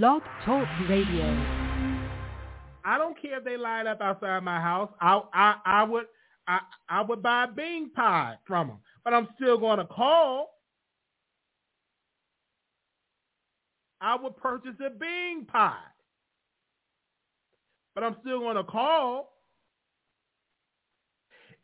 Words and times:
Blog 0.00 0.22
Talk 0.46 0.66
Radio. 0.88 1.26
I 2.82 2.96
don't 2.96 3.20
care 3.20 3.36
if 3.36 3.44
they 3.44 3.58
line 3.58 3.86
up 3.86 4.00
outside 4.00 4.42
my 4.42 4.58
house. 4.58 4.88
I 5.02 5.20
I 5.34 5.54
I 5.66 5.82
would 5.84 6.06
I 6.48 6.60
I 6.88 7.02
would 7.02 7.22
buy 7.22 7.44
a 7.44 7.48
bean 7.48 7.90
pie 7.90 8.36
from 8.46 8.68
them, 8.68 8.78
but 9.04 9.12
I'm 9.12 9.28
still 9.36 9.58
going 9.58 9.76
to 9.80 9.84
call. 9.84 10.54
I 14.00 14.16
would 14.16 14.34
purchase 14.38 14.72
a 14.80 14.88
bean 14.88 15.44
pie, 15.44 15.76
but 17.94 18.02
I'm 18.02 18.16
still 18.22 18.40
going 18.40 18.56
to 18.56 18.64
call. 18.64 19.34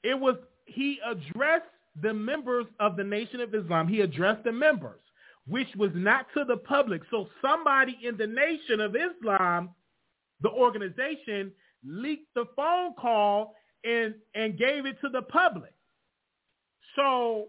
It 0.03 0.21
was 0.21 0.37
he 0.67 0.99
addressed 1.11 1.65
the 2.03 2.13
members 2.13 2.67
of 2.79 2.97
the 2.97 3.05
Nation 3.05 3.41
of 3.41 3.55
Islam. 3.55 3.89
He 3.89 4.03
addressed 4.03 4.45
the 4.45 4.53
members, 4.53 5.01
which 5.49 5.69
was 5.77 5.91
not 5.95 6.27
to 6.35 6.45
the 6.45 6.57
public. 6.57 7.03
So 7.11 7.29
somebody 7.41 7.98
in 8.03 8.17
the 8.17 8.27
Nation 8.27 8.80
of 8.80 8.95
Islam, 8.95 9.71
the 10.41 10.51
organization, 10.51 11.52
leaked 11.84 12.34
the 12.34 12.45
phone 12.55 12.95
call 12.95 13.55
and 13.84 14.15
and 14.34 14.59
gave 14.59 14.87
it 14.87 15.01
to 15.01 15.09
the 15.09 15.23
public. 15.23 15.73
So 16.97 17.48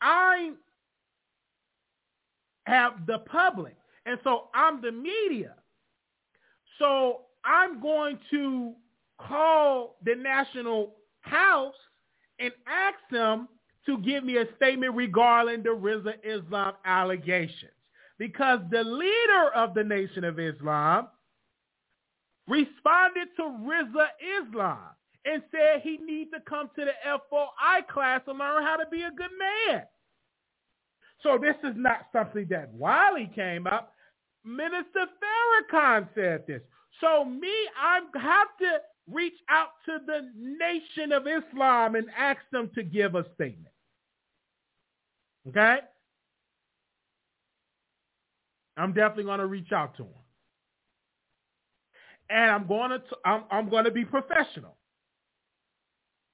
I 0.00 0.52
have 2.66 3.06
the 3.06 3.18
public, 3.18 3.76
and 4.06 4.18
so 4.24 4.48
I'm 4.54 4.80
the 4.80 4.92
media. 4.92 5.54
So 6.78 7.22
I'm 7.44 7.80
going 7.80 8.18
to 8.30 8.72
call 9.18 9.96
the 10.04 10.14
National 10.14 10.94
House 11.20 11.74
and 12.38 12.52
ask 12.66 12.96
them 13.10 13.48
to 13.86 13.98
give 13.98 14.24
me 14.24 14.36
a 14.38 14.46
statement 14.56 14.94
regarding 14.94 15.62
the 15.62 15.70
Rizza 15.70 16.14
Islam 16.24 16.74
allegations. 16.84 17.72
Because 18.18 18.60
the 18.70 18.84
leader 18.84 19.50
of 19.54 19.74
the 19.74 19.82
Nation 19.82 20.24
of 20.24 20.38
Islam 20.38 21.08
responded 22.46 23.28
to 23.36 23.42
Rizza 23.42 24.08
Islam 24.42 24.78
and 25.24 25.42
said 25.50 25.80
he 25.82 25.98
needs 25.98 26.30
to 26.32 26.40
come 26.48 26.70
to 26.76 26.84
the 26.84 26.92
FOI 27.30 27.82
class 27.90 28.20
and 28.26 28.38
learn 28.38 28.62
how 28.62 28.76
to 28.76 28.86
be 28.90 29.02
a 29.02 29.10
good 29.10 29.30
man. 29.38 29.82
So 31.22 31.38
this 31.38 31.56
is 31.64 31.76
not 31.76 32.06
something 32.12 32.46
that 32.50 32.72
Wiley 32.72 33.30
came 33.34 33.66
up. 33.66 33.94
Minister 34.44 35.06
Farrakhan 35.20 36.08
said 36.14 36.44
this. 36.46 36.62
So 37.00 37.24
me, 37.24 37.52
I 37.80 38.00
have 38.18 38.48
to 38.60 38.78
reach 39.10 39.34
out 39.48 39.70
to 39.86 39.98
the 40.06 40.30
Nation 40.36 41.12
of 41.12 41.26
Islam 41.26 41.94
and 41.94 42.06
ask 42.16 42.40
them 42.52 42.70
to 42.74 42.82
give 42.82 43.14
a 43.14 43.24
statement. 43.34 43.69
Okay? 45.48 45.78
I'm 48.76 48.92
definitely 48.92 49.24
going 49.24 49.40
to 49.40 49.46
reach 49.46 49.72
out 49.72 49.96
to 49.96 50.04
him. 50.04 50.08
And 52.30 52.50
I'm 52.50 52.66
going 52.66 52.90
to 52.90 53.02
I'm, 53.24 53.44
I'm 53.50 53.68
going 53.68 53.84
to 53.84 53.90
be 53.90 54.04
professional. 54.04 54.76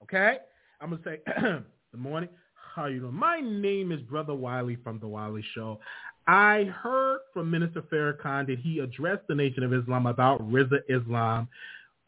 Okay? 0.02 0.38
I'm 0.80 0.90
going 0.90 1.02
to 1.02 1.08
say, 1.08 1.20
good 1.40 2.00
morning. 2.00 2.28
How 2.74 2.86
you 2.86 3.00
doing? 3.00 3.14
My 3.14 3.40
name 3.40 3.90
is 3.90 4.00
Brother 4.02 4.34
Wiley 4.34 4.77
from 4.84 5.00
The 5.00 5.08
Wiley 5.08 5.42
Show. 5.54 5.80
I 6.27 6.64
heard 6.64 7.20
from 7.32 7.50
Minister 7.50 7.82
Farrakhan 7.82 8.46
that 8.48 8.58
he 8.58 8.80
addressed 8.80 9.27
the 9.28 9.34
Nation 9.34 9.62
of 9.62 9.72
Islam 9.72 10.06
about 10.06 10.40
Rizza 10.50 10.80
Islam 10.88 11.48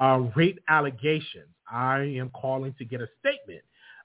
uh, 0.01 0.29
rape 0.37 0.61
allegations. 0.69 1.49
I 1.71 2.01
am 2.19 2.31
calling 2.31 2.75
to 2.79 2.85
get 2.85 3.01
a 3.01 3.09
statement 3.21 3.63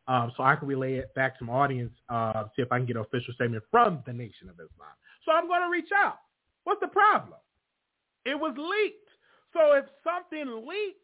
um, 0.08 0.32
so 0.36 0.44
I 0.44 0.56
can 0.56 0.68
relay 0.68 0.96
it 0.96 1.14
back 1.16 1.38
to 1.40 1.46
my 1.46 1.54
audience, 1.54 1.94
uh, 2.10 2.44
see 2.56 2.62
if 2.62 2.72
I 2.72 2.78
can 2.78 2.86
get 2.86 2.98
an 2.98 3.04
official 3.04 3.34
statement 3.34 3.64
from 3.72 4.04
the 4.06 4.14
Nation 4.14 4.50
of 4.50 4.56
Islam. 4.56 4.94
So 5.26 5.32
I'm 5.32 5.48
going 5.48 5.62
to 5.62 5.70
reach 5.70 5.90
out. 5.96 6.20
What's 6.66 6.82
the 6.82 6.88
problem? 6.88 7.40
It 8.26 8.36
was 8.36 8.54
leaked. 8.58 9.10
So 9.54 9.74
if 9.74 9.86
something 10.04 10.68
leaks 10.68 10.98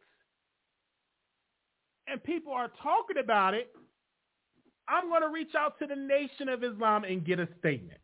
and 2.08 2.22
people 2.24 2.52
are 2.52 2.72
talking 2.82 3.18
about 3.24 3.54
it, 3.54 3.72
I'm 4.88 5.08
going 5.10 5.22
to 5.22 5.30
reach 5.30 5.54
out 5.56 5.78
to 5.80 5.88
the 5.88 5.96
Nation 5.96 6.50
of 6.50 6.64
Islam 6.64 7.04
and 7.04 7.26
get 7.26 7.40
a 7.40 7.48
statement. 7.60 8.00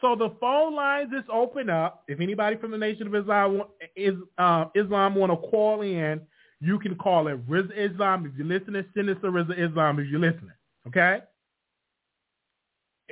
So 0.00 0.16
the 0.16 0.30
phone 0.40 0.74
lines 0.74 1.12
is 1.12 1.24
open 1.32 1.70
up. 1.70 2.02
If 2.08 2.20
anybody 2.20 2.56
from 2.56 2.72
the 2.72 2.78
Nation 2.78 3.06
of 3.06 3.14
Islam 3.14 3.62
is 3.94 4.14
uh, 4.38 4.64
Islam 4.74 5.14
want 5.14 5.30
to 5.30 5.48
call 5.48 5.82
in, 5.82 6.20
you 6.62 6.78
can 6.78 6.94
call 6.94 7.26
it 7.26 7.44
Rizza 7.48 7.76
Islam. 7.76 8.24
If 8.24 8.38
you're 8.38 8.46
listening, 8.46 8.84
send 8.94 9.10
us 9.10 9.16
a 9.24 9.64
Islam 9.64 9.98
if 9.98 10.08
you're 10.08 10.20
listening. 10.20 10.52
Okay? 10.86 11.18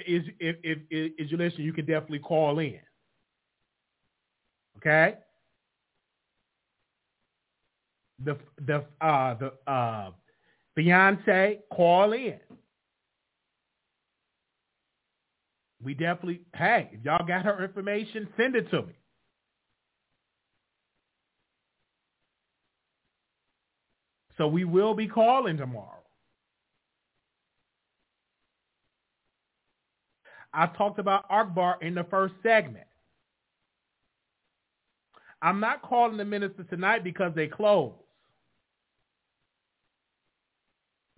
Is 0.06 0.22
if 0.38 0.56
if, 0.62 0.78
if, 0.88 1.12
if 1.18 1.30
you're 1.30 1.38
listening, 1.38 1.66
you 1.66 1.72
can 1.72 1.84
definitely 1.84 2.20
call 2.20 2.60
in. 2.60 2.78
Okay? 4.76 5.16
The 8.24 8.38
the 8.64 8.84
uh 9.00 9.34
the 9.34 9.52
uh 9.70 10.10
Beyonce, 10.78 11.58
call 11.72 12.12
in. 12.12 12.38
We 15.82 15.94
definitely 15.94 16.42
hey, 16.54 16.90
if 16.92 17.04
y'all 17.04 17.26
got 17.26 17.44
her 17.44 17.64
information, 17.64 18.28
send 18.36 18.54
it 18.54 18.70
to 18.70 18.82
me. 18.82 18.94
So 24.40 24.48
we 24.48 24.64
will 24.64 24.94
be 24.94 25.06
calling 25.06 25.58
tomorrow. 25.58 26.00
I 30.54 30.66
talked 30.66 30.98
about 30.98 31.26
Akbar 31.28 31.76
in 31.82 31.94
the 31.94 32.04
first 32.04 32.32
segment. 32.42 32.86
I'm 35.42 35.60
not 35.60 35.82
calling 35.82 36.16
the 36.16 36.24
minister 36.24 36.64
tonight 36.64 37.04
because 37.04 37.32
they 37.34 37.48
closed. 37.48 37.96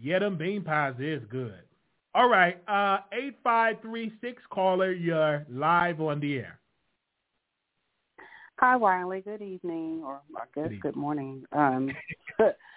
Yeah, 0.01 0.19
them 0.19 0.37
bean 0.37 0.65
pies 0.65 0.95
is 0.99 1.23
good. 1.31 1.63
All 2.17 2.29
right, 2.29 2.57
uh, 2.67 2.99
8536 3.13 4.43
caller, 4.51 4.91
you're 4.91 5.47
live 5.49 6.01
on 6.01 6.19
the 6.19 6.39
air. 6.39 6.59
Hi, 8.59 8.75
Wiley. 8.75 9.21
Good 9.21 9.43
evening, 9.43 10.03
or 10.05 10.23
I 10.37 10.45
guess 10.57 10.71
good, 10.71 10.81
good 10.81 10.97
morning. 10.97 11.45
Um, 11.53 11.89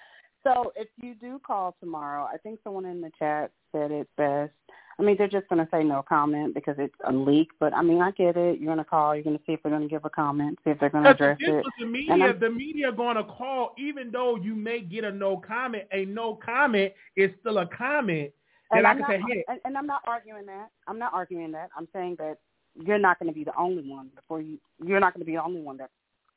So 0.45 0.71
if 0.75 0.87
you 1.01 1.15
do 1.15 1.39
call 1.45 1.75
tomorrow, 1.79 2.29
I 2.31 2.37
think 2.37 2.59
someone 2.63 2.85
in 2.85 3.01
the 3.01 3.11
chat 3.17 3.51
said 3.71 3.91
it 3.91 4.07
best. 4.15 4.51
I 4.97 5.03
mean, 5.03 5.15
they're 5.17 5.27
just 5.27 5.49
going 5.49 5.63
to 5.63 5.67
say 5.71 5.83
no 5.83 6.05
comment 6.07 6.53
because 6.53 6.75
it's 6.77 6.95
a 7.07 7.11
leak. 7.11 7.49
But 7.59 7.73
I 7.73 7.81
mean, 7.81 8.01
I 8.01 8.11
get 8.11 8.37
it. 8.37 8.59
You're 8.59 8.67
going 8.67 8.77
to 8.77 8.85
call. 8.85 9.15
You're 9.15 9.23
going 9.23 9.37
to 9.37 9.43
see 9.45 9.53
if 9.53 9.63
they're 9.63 9.71
going 9.71 9.81
to 9.81 9.89
give 9.89 10.05
a 10.05 10.09
comment, 10.09 10.59
see 10.63 10.69
if 10.69 10.79
they're 10.79 10.89
going 10.89 11.03
to 11.03 11.09
address 11.09 11.37
it. 11.39 11.65
The 11.79 11.85
media, 11.85 12.33
the 12.39 12.49
media 12.49 12.91
going 12.91 13.17
to 13.17 13.23
call, 13.23 13.73
even 13.77 14.11
though 14.11 14.35
you 14.35 14.55
may 14.55 14.81
get 14.81 15.03
a 15.03 15.11
no 15.11 15.37
comment. 15.37 15.85
A 15.91 16.05
no 16.05 16.35
comment 16.35 16.93
is 17.15 17.31
still 17.41 17.57
a 17.57 17.67
comment. 17.67 18.31
And, 18.71 18.79
and 18.79 18.87
I 18.87 18.93
can 18.93 19.01
not, 19.01 19.09
say, 19.09 19.21
hey. 19.27 19.43
And, 19.47 19.59
and 19.65 19.77
I'm 19.77 19.87
not 19.87 20.01
arguing 20.07 20.45
that. 20.45 20.69
I'm 20.87 20.99
not 20.99 21.13
arguing 21.13 21.51
that. 21.53 21.69
I'm 21.77 21.87
saying 21.91 22.15
that 22.19 22.37
you're 22.75 22.99
not 22.99 23.19
going 23.19 23.29
to 23.29 23.35
be 23.35 23.43
the 23.43 23.57
only 23.57 23.89
one 23.89 24.09
before 24.15 24.41
you. 24.41 24.59
You're 24.83 24.99
not 24.99 25.13
going 25.13 25.21
to 25.21 25.25
be 25.25 25.33
the 25.33 25.43
only 25.43 25.61
one 25.61 25.77
that's 25.77 25.91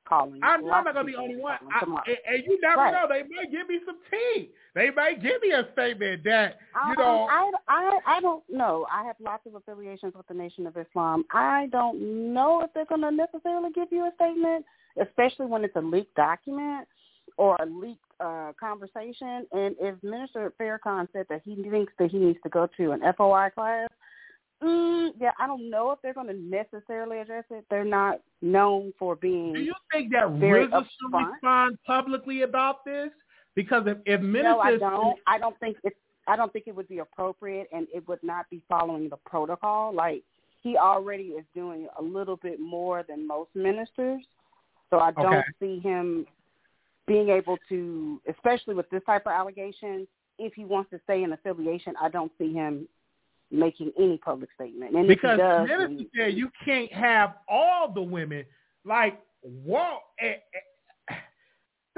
calling. 0.08 0.41
I'm 0.42 0.64
not 0.66 0.84
going 0.84 0.96
to 0.96 1.04
be 1.04 1.12
the 1.12 1.19
only 1.19 1.36
one. 1.36 1.58
I, 1.72 1.84
and, 2.32 2.44
you 2.46 2.58
never 2.62 2.82
right. 2.82 2.92
know. 2.92 3.06
They 3.08 3.22
may 3.22 3.50
give 3.50 3.69
me 3.69 3.80
some 3.84 3.98
tea. 4.10 4.50
They 4.74 4.91
may 4.91 5.14
give 5.20 5.42
me 5.42 5.50
a 5.50 5.69
statement 5.72 6.24
that, 6.24 6.58
you 6.74 6.92
I, 6.92 6.94
know. 6.94 7.28
I, 7.30 7.50
I, 7.69 7.98
I 8.06 8.20
don't 8.20 8.42
know. 8.48 8.86
I 8.91 9.04
have 9.04 9.16
lots 9.20 9.47
of 9.47 9.54
affiliations 9.54 10.14
with 10.16 10.26
the 10.26 10.34
Nation 10.34 10.66
of 10.66 10.76
Islam. 10.76 11.24
I 11.32 11.68
don't 11.72 12.32
know 12.32 12.62
if 12.62 12.72
they're 12.74 12.86
going 12.86 13.02
to 13.02 13.10
necessarily 13.10 13.70
give 13.72 13.88
you 13.91 14.04
a 14.04 14.12
statement, 14.14 14.64
especially 15.00 15.47
when 15.47 15.64
it's 15.64 15.76
a 15.76 15.80
leaked 15.80 16.14
document 16.14 16.88
or 17.36 17.56
a 17.60 17.66
leaked 17.66 18.00
uh, 18.20 18.52
conversation. 18.58 19.47
And 19.52 19.74
if 19.80 20.02
Minister 20.02 20.52
Farrakhan 20.60 21.08
said 21.12 21.26
that 21.28 21.42
he 21.44 21.54
thinks 21.70 21.92
that 21.98 22.10
he 22.10 22.18
needs 22.18 22.38
to 22.42 22.48
go 22.48 22.68
to 22.76 22.92
an 22.92 23.00
FOI 23.16 23.50
class, 23.54 23.88
Mm, 24.62 25.12
yeah, 25.20 25.30
I 25.38 25.46
don't 25.46 25.70
know 25.70 25.92
if 25.92 26.00
they're 26.02 26.14
going 26.14 26.26
to 26.26 26.34
necessarily 26.34 27.19
address 27.19 27.44
it. 27.50 27.64
They're 27.70 27.84
not 27.84 28.20
known 28.42 28.92
for 28.98 29.14
being. 29.14 29.54
Do 29.54 29.60
you 29.60 29.74
think 29.92 30.10
that 30.12 30.24
Rizza 30.24 30.84
should 30.98 31.16
respond 31.16 31.78
publicly 31.86 32.42
about 32.42 32.84
this? 32.84 33.10
Because 33.54 33.84
if, 33.86 33.98
if 34.04 34.21
ministers, 34.21 34.44
No, 34.44 34.60
I 34.60 34.77
don't. 34.77 35.18
I 35.27 35.38
don't 35.38 35.59
think 35.60 35.77
it's. 35.84 35.97
I 36.27 36.36
don't 36.36 36.53
think 36.53 36.66
it 36.66 36.74
would 36.74 36.88
be 36.88 36.98
appropriate, 36.98 37.68
and 37.72 37.86
it 37.94 38.06
would 38.06 38.22
not 38.22 38.50
be 38.50 38.62
following 38.68 39.09
the 39.09 39.16
protocol. 39.24 39.94
Like 39.94 40.22
he 40.60 40.77
already 40.77 41.28
is 41.28 41.44
doing 41.54 41.86
a 41.98 42.03
little 42.03 42.36
bit 42.36 42.60
more 42.60 43.04
than 43.09 43.27
most 43.27 43.50
ministers, 43.54 44.22
so 44.91 44.98
I 44.98 45.12
don't 45.12 45.27
Okay. 45.27 45.42
see 45.60 45.78
him 45.80 46.27
being 47.06 47.30
able 47.30 47.59
to, 47.68 48.21
especially 48.28 48.74
with 48.74 48.91
this 48.91 49.03
type 49.06 49.27
of 49.27 49.33
allegation. 49.33 50.06
If 50.38 50.54
he 50.54 50.65
wants 50.65 50.91
to 50.91 51.00
stay 51.04 51.22
in 51.22 51.33
affiliation, 51.33 51.94
I 52.00 52.10
don't 52.10 52.30
see 52.38 52.53
him 52.53 52.86
making 53.50 53.92
any 53.98 54.18
public 54.18 54.50
statement. 54.54 54.95
And 54.95 55.09
because 55.09 55.39
does, 55.39 55.68
minister 55.68 56.04
said 56.16 56.34
you 56.34 56.50
can't 56.65 56.92
have 56.92 57.34
all 57.48 57.91
the 57.92 58.03
women 58.03 58.45
like 58.84 59.21
eh, 59.45 60.27
eh, 60.27 60.34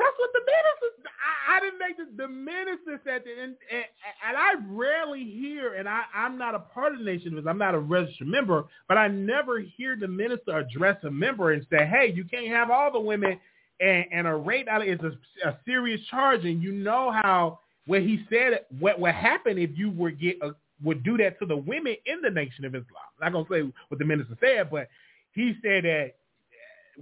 That's 0.01 0.17
what 0.19 0.31
the 0.33 0.41
minister. 0.41 1.11
I, 1.21 1.57
I 1.57 1.61
didn't 1.61 1.79
make 1.79 1.97
the, 1.97 2.23
the 2.23 2.29
minister 2.29 3.01
said 3.05 3.23
that, 3.25 3.43
and, 3.43 3.55
and, 3.71 3.85
and 4.27 4.37
I 4.37 4.55
rarely 4.69 5.25
hear, 5.25 5.75
and 5.75 5.89
I, 5.89 6.03
I'm 6.15 6.39
not 6.39 6.55
a 6.55 6.61
part 6.61 6.93
of 6.93 6.99
the 6.99 7.05
nation 7.05 7.31
because 7.31 7.47
I'm 7.47 7.59
not 7.59 7.75
a 7.75 7.79
registered 7.79 8.29
member, 8.29 8.65
but 8.89 8.97
I 8.97 9.09
never 9.09 9.61
hear 9.61 9.97
the 9.97 10.09
minister 10.09 10.59
address 10.59 10.97
a 11.05 11.11
member 11.11 11.53
and 11.53 11.67
say, 11.71 11.87
"Hey, 11.87 12.13
you 12.15 12.25
can't 12.25 12.49
have 12.49 12.71
all 12.71 12.93
the 12.93 13.01
women." 13.01 13.39
And, 13.81 14.05
and 14.13 14.27
a 14.27 14.35
rape 14.35 14.69
out 14.69 14.87
is 14.87 15.01
a, 15.01 15.49
a 15.49 15.59
serious 15.65 16.01
charge, 16.11 16.45
and 16.45 16.63
you 16.63 16.73
know 16.73 17.11
how 17.11 17.61
where 17.87 18.01
he 18.01 18.25
said 18.31 18.67
what 18.79 19.01
would 19.01 19.15
happen 19.15 19.59
if 19.59 19.71
you 19.75 19.91
were 19.91 20.11
get 20.11 20.37
a, 20.43 20.51
would 20.83 21.03
do 21.03 21.17
that 21.19 21.39
to 21.39 21.47
the 21.47 21.57
women 21.57 21.97
in 22.07 22.21
the 22.23 22.31
Nation 22.31 22.65
of 22.65 22.75
Islam. 22.75 22.87
I'm 23.21 23.33
not 23.33 23.47
gonna 23.49 23.63
say 23.69 23.73
what 23.89 23.99
the 23.99 24.05
minister 24.05 24.37
said, 24.41 24.71
but 24.71 24.89
he 25.33 25.55
said 25.63 25.85
that 25.85 26.15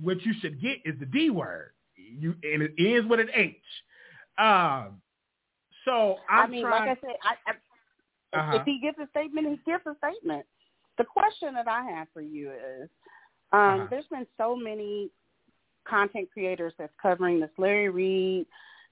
what 0.00 0.22
you 0.24 0.32
should 0.40 0.60
get 0.60 0.78
is 0.84 0.98
the 0.98 1.06
D 1.06 1.30
word. 1.30 1.72
You 1.96 2.34
and 2.42 2.62
it 2.62 2.72
ends 2.78 3.08
with 3.08 3.20
an 3.20 3.28
H. 3.34 3.56
Um, 4.38 5.00
so 5.84 6.16
I'm 6.28 6.44
I 6.44 6.46
mean, 6.48 6.62
trying, 6.62 6.86
like 6.86 6.98
I 6.98 7.00
said, 7.00 7.16
I, 7.22 7.50
I, 7.50 8.38
Uh-huh. 8.38 8.56
if 8.56 8.62
he 8.64 8.78
gives 8.80 8.98
a 8.98 9.08
statement, 9.10 9.48
he 9.48 9.70
gives 9.70 9.84
a 9.86 9.96
statement. 9.96 10.44
The 10.98 11.04
question 11.04 11.54
that 11.54 11.68
I 11.68 11.82
have 11.84 12.08
for 12.12 12.20
you 12.20 12.50
is, 12.50 12.90
um, 13.52 13.60
Uh-huh. 13.60 13.86
there's 13.90 14.06
been 14.10 14.26
so 14.36 14.54
many 14.54 15.10
content 15.88 16.28
creators 16.32 16.74
that's 16.78 16.92
covering 17.00 17.40
this 17.40 17.50
Larry 17.56 17.88
Reid 17.88 18.46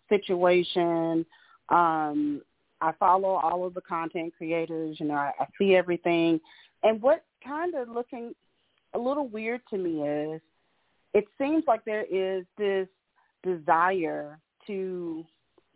situation. 0.08 1.26
Um, 1.68 2.42
I 2.80 2.92
follow 2.98 3.30
all 3.30 3.66
of 3.66 3.74
the 3.74 3.80
content 3.80 4.34
creators. 4.36 4.98
You 5.00 5.06
know, 5.06 5.14
I, 5.14 5.32
I 5.40 5.46
see 5.58 5.74
everything. 5.74 6.40
And 6.82 7.00
what 7.00 7.24
kind 7.44 7.74
of 7.74 7.88
looking 7.88 8.34
a 8.94 8.98
little 8.98 9.28
weird 9.28 9.60
to 9.70 9.78
me 9.78 10.02
is, 10.02 10.40
it 11.14 11.24
seems 11.38 11.64
like 11.66 11.84
there 11.84 12.04
is 12.10 12.44
this 12.58 12.88
desire 13.42 14.38
to 14.66 15.24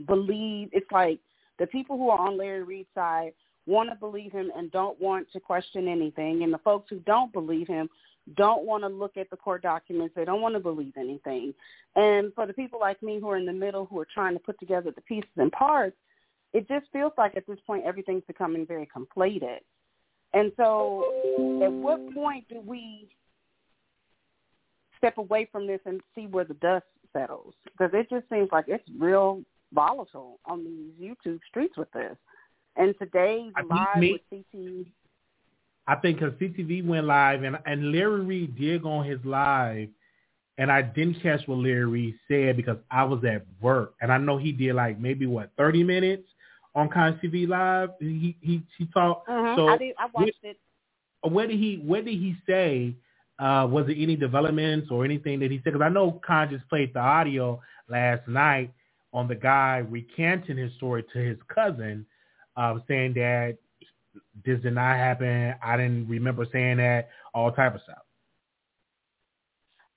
believe. 0.06 0.68
It's 0.72 0.90
like 0.92 1.20
the 1.58 1.66
people 1.66 1.96
who 1.96 2.10
are 2.10 2.18
on 2.18 2.36
Larry 2.36 2.62
Reid's 2.62 2.88
side 2.94 3.32
want 3.66 3.88
to 3.90 3.94
believe 3.94 4.32
him 4.32 4.50
and 4.56 4.70
don't 4.72 5.00
want 5.00 5.30
to 5.32 5.40
question 5.40 5.86
anything, 5.88 6.42
and 6.42 6.52
the 6.52 6.58
folks 6.58 6.88
who 6.90 6.98
don't 7.00 7.32
believe 7.32 7.68
him 7.68 7.88
don't 8.36 8.64
want 8.64 8.82
to 8.82 8.88
look 8.88 9.16
at 9.16 9.30
the 9.30 9.36
court 9.36 9.62
documents. 9.62 10.14
They 10.14 10.24
don't 10.24 10.40
want 10.40 10.54
to 10.54 10.60
believe 10.60 10.94
anything. 10.98 11.54
And 11.96 12.32
for 12.34 12.46
the 12.46 12.52
people 12.52 12.78
like 12.78 13.02
me 13.02 13.18
who 13.18 13.30
are 13.30 13.36
in 13.36 13.46
the 13.46 13.52
middle, 13.52 13.86
who 13.86 13.98
are 13.98 14.06
trying 14.12 14.34
to 14.34 14.40
put 14.40 14.58
together 14.60 14.90
the 14.94 15.00
pieces 15.02 15.30
and 15.36 15.50
parts, 15.52 15.96
it 16.52 16.68
just 16.68 16.86
feels 16.92 17.12
like 17.16 17.36
at 17.36 17.46
this 17.46 17.58
point 17.66 17.84
everything's 17.84 18.24
becoming 18.26 18.66
very 18.66 18.88
conflated. 18.94 19.58
And 20.32 20.52
so, 20.56 21.04
at 21.62 21.72
what 21.72 22.14
point 22.14 22.44
do 22.48 22.60
we 22.64 23.08
step 24.98 25.18
away 25.18 25.48
from 25.50 25.66
this 25.66 25.80
and 25.86 26.00
see 26.14 26.26
where 26.26 26.44
the 26.44 26.54
dust 26.54 26.84
settles? 27.12 27.54
Because 27.64 27.90
it 27.94 28.08
just 28.10 28.28
seems 28.28 28.48
like 28.52 28.66
it's 28.68 28.84
real 28.98 29.42
volatile 29.72 30.38
on 30.46 30.64
these 30.64 31.10
YouTube 31.10 31.40
streets 31.48 31.76
with 31.76 31.90
this. 31.92 32.16
And 32.76 32.94
today's 33.00 33.52
live 33.68 33.98
me- 33.98 34.20
with 34.30 34.44
CT, 34.52 34.86
I 35.86 35.96
think 35.96 36.20
because 36.20 36.34
CTV 36.34 36.86
went 36.86 37.06
live 37.06 37.42
and 37.42 37.58
and 37.66 37.90
Larry 37.90 38.20
Reid 38.20 38.56
did 38.56 38.82
go 38.82 38.90
on 38.90 39.04
his 39.04 39.18
live, 39.24 39.88
and 40.56 40.70
I 40.70 40.82
didn't 40.82 41.20
catch 41.20 41.46
what 41.46 41.58
Larry 41.58 41.86
Reid 41.86 42.14
said 42.28 42.56
because 42.56 42.76
I 42.90 43.02
was 43.02 43.24
at 43.24 43.44
work, 43.60 43.94
and 44.00 44.12
I 44.12 44.18
know 44.18 44.36
he 44.38 44.52
did 44.52 44.74
like 44.76 45.00
maybe 45.00 45.26
what 45.26 45.50
thirty 45.56 45.82
minutes 45.82 46.28
on 46.74 46.88
Con 46.88 47.18
TV 47.22 47.48
live. 47.48 47.90
He 48.00 48.36
he 48.40 48.62
he 48.78 48.86
talked. 48.86 49.28
Mhm. 49.28 49.56
So 49.56 49.68
I 49.68 49.78
did. 49.78 49.94
I 49.98 50.08
watched 50.12 50.32
it. 50.42 50.58
what 51.22 51.48
did 51.48 51.58
he 51.58 51.76
what 51.84 52.04
did 52.04 52.14
he 52.14 52.36
say? 52.46 52.94
Uh, 53.38 53.66
was 53.66 53.86
there 53.86 53.96
any 53.98 54.16
developments 54.16 54.88
or 54.90 55.04
anything 55.04 55.40
that 55.40 55.50
he 55.50 55.58
said? 55.58 55.72
Because 55.72 55.82
I 55.82 55.88
know 55.88 56.20
Khan 56.26 56.50
just 56.50 56.68
played 56.68 56.92
the 56.92 57.00
audio 57.00 57.60
last 57.88 58.28
night 58.28 58.70
on 59.12 59.28
the 59.28 59.34
guy 59.34 59.78
recanting 59.78 60.58
his 60.58 60.72
story 60.74 61.04
to 61.12 61.18
his 61.18 61.38
cousin, 61.52 62.04
uh, 62.56 62.78
saying 62.86 63.14
that 63.14 63.56
this 64.44 64.60
did 64.60 64.74
not 64.74 64.96
happen. 64.96 65.54
I 65.62 65.76
didn't 65.76 66.08
remember 66.08 66.46
saying 66.52 66.76
that. 66.78 67.08
All 67.32 67.50
type 67.52 67.74
of 67.74 67.80
stuff. 67.82 68.02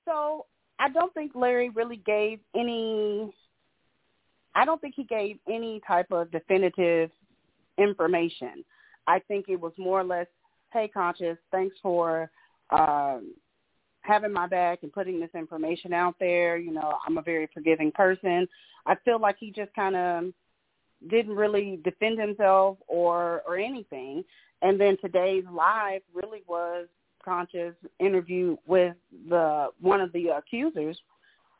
So 0.05 0.45
I 0.79 0.89
don't 0.89 1.13
think 1.13 1.31
Larry 1.35 1.69
really 1.69 1.97
gave 1.97 2.39
any. 2.55 3.33
I 4.55 4.65
don't 4.65 4.79
think 4.79 4.95
he 4.95 5.03
gave 5.03 5.37
any 5.47 5.81
type 5.87 6.11
of 6.11 6.31
definitive 6.31 7.09
information. 7.77 8.63
I 9.07 9.19
think 9.19 9.45
it 9.49 9.59
was 9.59 9.73
more 9.77 9.99
or 9.99 10.03
less, 10.03 10.27
"Hey, 10.71 10.87
conscious, 10.87 11.37
thanks 11.51 11.75
for 11.81 12.29
um, 12.69 13.33
having 14.01 14.31
my 14.31 14.47
back 14.47 14.83
and 14.83 14.93
putting 14.93 15.19
this 15.19 15.33
information 15.33 15.93
out 15.93 16.15
there. 16.19 16.57
You 16.57 16.71
know, 16.71 16.97
I'm 17.05 17.17
a 17.17 17.21
very 17.21 17.47
forgiving 17.53 17.91
person." 17.91 18.47
I 18.85 18.95
feel 19.05 19.19
like 19.19 19.37
he 19.39 19.51
just 19.51 19.73
kind 19.73 19.95
of 19.95 20.33
didn't 21.09 21.35
really 21.35 21.79
defend 21.83 22.19
himself 22.19 22.77
or 22.87 23.41
or 23.47 23.57
anything. 23.57 24.23
And 24.61 24.79
then 24.79 24.97
today's 25.01 25.43
live 25.51 26.01
really 26.13 26.43
was 26.47 26.87
conscious 27.23 27.75
interview 27.99 28.57
with 28.65 28.95
the 29.29 29.69
one 29.79 30.01
of 30.01 30.11
the 30.13 30.29
accusers 30.29 30.99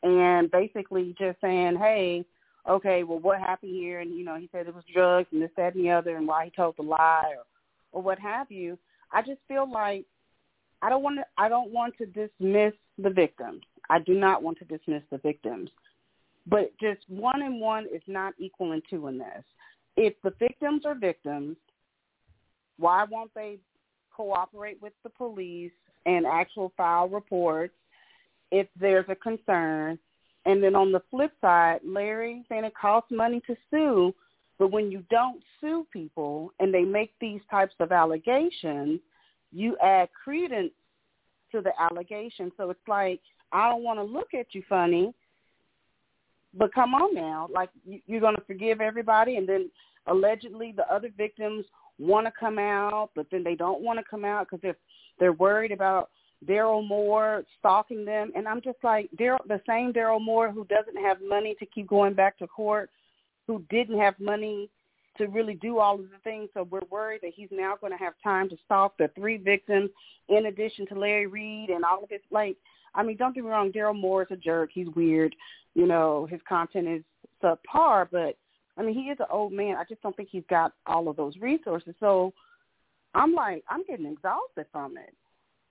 and 0.02 0.50
basically 0.50 1.14
just 1.18 1.40
saying, 1.40 1.76
Hey, 1.76 2.24
okay, 2.68 3.02
well 3.02 3.18
what 3.18 3.40
happened 3.40 3.72
here 3.72 4.00
and 4.00 4.16
you 4.16 4.24
know, 4.24 4.36
he 4.36 4.48
said 4.52 4.66
it 4.66 4.74
was 4.74 4.84
drugs 4.92 5.28
and 5.32 5.42
this, 5.42 5.50
that 5.56 5.74
and 5.74 5.84
the 5.84 5.90
other 5.90 6.16
and 6.16 6.26
why 6.26 6.46
he 6.46 6.50
told 6.50 6.76
the 6.76 6.82
lie 6.82 7.32
or 7.36 7.44
or 7.92 8.02
what 8.02 8.18
have 8.18 8.50
you. 8.50 8.78
I 9.12 9.22
just 9.22 9.40
feel 9.46 9.70
like 9.70 10.04
I 10.82 10.90
don't 10.90 11.02
want 11.02 11.18
to 11.18 11.24
I 11.38 11.48
don't 11.48 11.70
want 11.70 11.94
to 11.98 12.06
dismiss 12.06 12.74
the 12.98 13.10
victims. 13.10 13.62
I 13.90 13.98
do 13.98 14.14
not 14.14 14.42
want 14.42 14.58
to 14.58 14.64
dismiss 14.64 15.02
the 15.10 15.18
victims. 15.18 15.70
But 16.46 16.72
just 16.78 17.00
one 17.08 17.42
and 17.42 17.60
one 17.60 17.86
is 17.92 18.02
not 18.06 18.34
equaling 18.38 18.82
two 18.90 19.06
in 19.08 19.18
this. 19.18 19.44
If 19.96 20.14
the 20.22 20.32
victims 20.38 20.82
are 20.84 20.94
victims, 20.94 21.56
why 22.76 23.04
won't 23.10 23.32
they 23.34 23.58
cooperate 24.14 24.80
with 24.82 24.92
the 25.02 25.10
police 25.10 25.72
and 26.06 26.26
actual 26.26 26.72
file 26.76 27.08
reports 27.08 27.74
if 28.50 28.66
there's 28.78 29.06
a 29.08 29.14
concern? 29.14 29.98
And 30.46 30.62
then 30.62 30.74
on 30.74 30.92
the 30.92 31.02
flip 31.10 31.32
side, 31.40 31.80
Larry 31.84 32.44
saying 32.48 32.64
it 32.64 32.74
costs 32.80 33.10
money 33.10 33.40
to 33.46 33.56
sue, 33.70 34.14
but 34.58 34.70
when 34.70 34.90
you 34.90 35.02
don't 35.10 35.42
sue 35.60 35.86
people 35.92 36.52
and 36.60 36.72
they 36.72 36.82
make 36.82 37.12
these 37.20 37.40
types 37.50 37.74
of 37.80 37.92
allegations, 37.92 39.00
you 39.52 39.76
add 39.82 40.08
credence 40.12 40.72
to 41.52 41.60
the 41.60 41.72
allegation. 41.80 42.52
So 42.56 42.70
it's 42.70 42.88
like, 42.88 43.20
I 43.52 43.68
don't 43.68 43.82
want 43.82 43.98
to 43.98 44.04
look 44.04 44.34
at 44.34 44.54
you 44.54 44.62
funny, 44.68 45.14
but 46.52 46.74
come 46.74 46.94
on 46.94 47.14
now, 47.14 47.48
like 47.52 47.70
you- 47.84 48.02
you're 48.06 48.20
going 48.20 48.36
to 48.36 48.44
forgive 48.44 48.80
everybody, 48.80 49.36
and 49.36 49.48
then 49.48 49.70
allegedly 50.06 50.72
the 50.72 50.90
other 50.92 51.08
victims 51.08 51.64
want 51.98 52.26
to 52.26 52.32
come 52.32 52.58
out, 52.58 53.10
but 53.14 53.28
then 53.30 53.42
they 53.42 53.54
don't 53.54 53.80
want 53.80 53.98
to 53.98 54.04
come 54.04 54.24
out 54.24 54.46
because 54.46 54.60
they're 54.60 54.76
they're 55.18 55.32
worried 55.32 55.70
about 55.70 56.10
Daryl 56.46 56.86
Moore 56.86 57.44
stalking 57.58 58.04
them. 58.04 58.32
And 58.34 58.46
I'm 58.46 58.60
just 58.60 58.78
like 58.82 59.08
Daryl, 59.18 59.46
the 59.46 59.60
same 59.66 59.92
Daryl 59.92 60.20
Moore 60.20 60.50
who 60.50 60.64
doesn't 60.66 60.96
have 61.02 61.18
money 61.26 61.54
to 61.58 61.66
keep 61.66 61.88
going 61.88 62.14
back 62.14 62.38
to 62.38 62.46
court, 62.46 62.90
who 63.46 63.62
didn't 63.70 63.98
have 63.98 64.18
money 64.18 64.68
to 65.18 65.26
really 65.26 65.54
do 65.54 65.78
all 65.78 65.94
of 65.94 66.10
the 66.10 66.18
things. 66.24 66.48
So 66.54 66.66
we're 66.70 66.80
worried 66.90 67.20
that 67.22 67.32
he's 67.34 67.48
now 67.52 67.74
going 67.80 67.92
to 67.92 67.98
have 67.98 68.14
time 68.22 68.48
to 68.48 68.56
stalk 68.64 68.96
the 68.98 69.10
three 69.14 69.36
victims, 69.36 69.90
in 70.28 70.46
addition 70.46 70.86
to 70.88 70.98
Larry 70.98 71.26
Reed 71.26 71.70
and 71.70 71.84
all 71.84 72.02
of 72.02 72.10
his 72.10 72.20
like. 72.30 72.56
I 72.96 73.02
mean, 73.02 73.16
don't 73.16 73.34
get 73.34 73.42
me 73.42 73.50
wrong, 73.50 73.72
Daryl 73.72 73.98
Moore 73.98 74.22
is 74.22 74.28
a 74.30 74.36
jerk. 74.36 74.70
He's 74.72 74.86
weird. 74.94 75.34
You 75.74 75.86
know, 75.86 76.28
his 76.30 76.40
content 76.48 76.86
is 76.86 77.02
subpar, 77.42 78.06
but 78.10 78.36
I 78.76 78.82
mean, 78.82 78.94
he 78.94 79.10
is 79.10 79.18
an 79.20 79.26
old 79.30 79.52
man. 79.52 79.76
I 79.76 79.84
just 79.88 80.02
don't 80.02 80.16
think 80.16 80.28
he's 80.30 80.44
got 80.48 80.72
all 80.86 81.08
of 81.08 81.16
those 81.16 81.36
resources. 81.38 81.94
So 82.00 82.32
I'm 83.14 83.34
like, 83.34 83.64
I'm 83.68 83.84
getting 83.84 84.06
exhausted 84.06 84.66
from 84.72 84.96
it. 84.96 85.14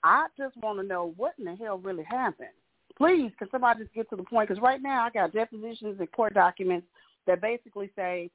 I 0.04 0.28
just 0.38 0.56
want 0.58 0.80
to 0.80 0.86
know 0.86 1.14
what 1.18 1.34
in 1.40 1.46
the 1.46 1.56
hell 1.56 1.78
really 1.78 2.04
happened. 2.04 2.50
Please, 2.98 3.32
can 3.40 3.48
somebody 3.52 3.84
just 3.84 3.94
get 3.94 4.10
to 4.10 4.16
the 4.16 4.24
point? 4.24 4.50
Because 4.50 4.62
right 4.62 4.82
now 4.82 5.06
I 5.06 5.10
got 5.10 5.34
depositions 5.34 6.00
and 6.00 6.12
court 6.12 6.34
documents 6.34 6.86
that 7.26 7.42
basically 7.42 7.90
say 7.96 8.30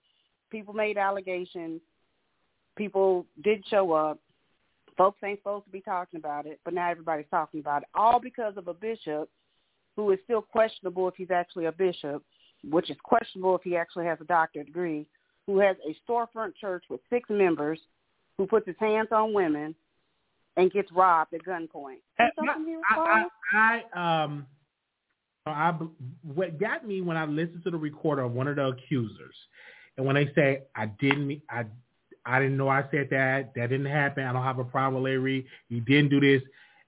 people 0.50 0.74
made 0.74 0.96
allegations, 0.96 1.80
people 2.76 3.26
did 3.44 3.62
show 3.68 3.92
up, 3.92 4.18
folks 4.96 5.18
ain't 5.24 5.38
supposed 5.40 5.66
to 5.66 5.70
be 5.70 5.80
talking 5.80 6.18
about 6.18 6.46
it, 6.46 6.58
but 6.64 6.74
now 6.74 6.90
everybody's 6.90 7.26
talking 7.30 7.60
about 7.60 7.82
it, 7.82 7.88
all 7.94 8.18
because 8.18 8.56
of 8.56 8.66
a 8.66 8.74
bishop 8.74 9.28
who 9.94 10.10
is 10.10 10.18
still 10.24 10.42
questionable 10.42 11.06
if 11.06 11.14
he's 11.16 11.30
actually 11.30 11.66
a 11.66 11.72
bishop, 11.72 12.22
which 12.68 12.90
is 12.90 12.96
questionable 13.04 13.54
if 13.54 13.62
he 13.62 13.76
actually 13.76 14.06
has 14.06 14.18
a 14.20 14.24
doctorate 14.24 14.66
degree, 14.66 15.06
who 15.46 15.58
has 15.58 15.76
a 15.88 15.96
storefront 16.10 16.54
church 16.60 16.84
with 16.90 17.00
six 17.10 17.28
members, 17.30 17.78
who 18.36 18.46
puts 18.46 18.66
his 18.66 18.76
hands 18.80 19.08
on 19.12 19.32
women 19.32 19.74
and 20.58 20.70
gets 20.72 20.90
robbed 20.92 21.32
at 21.32 21.42
gunpoint. 21.44 22.00
You 22.18 22.82
I, 22.90 22.94
recall? 22.94 23.26
I, 23.54 23.82
I 23.94 24.24
um, 24.24 24.46
I 25.46 25.72
what 26.22 26.60
got 26.60 26.86
me 26.86 27.00
when 27.00 27.16
I 27.16 27.24
listened 27.24 27.62
to 27.64 27.70
the 27.70 27.78
recorder 27.78 28.22
of 28.22 28.32
one 28.32 28.48
of 28.48 28.56
the 28.56 28.66
accusers, 28.66 29.34
and 29.96 30.04
when 30.04 30.16
they 30.16 30.30
say 30.34 30.62
I 30.76 30.86
didn't, 31.00 31.40
I, 31.48 31.64
I 32.26 32.40
didn't 32.40 32.58
know 32.58 32.68
I 32.68 32.84
said 32.90 33.08
that. 33.10 33.52
That 33.54 33.70
didn't 33.70 33.86
happen. 33.86 34.24
I 34.24 34.32
don't 34.32 34.42
have 34.42 34.58
a 34.58 34.64
problem 34.64 35.02
with 35.02 35.10
Larry. 35.10 35.46
He 35.68 35.80
didn't 35.80 36.10
do 36.10 36.20
this. 36.20 36.42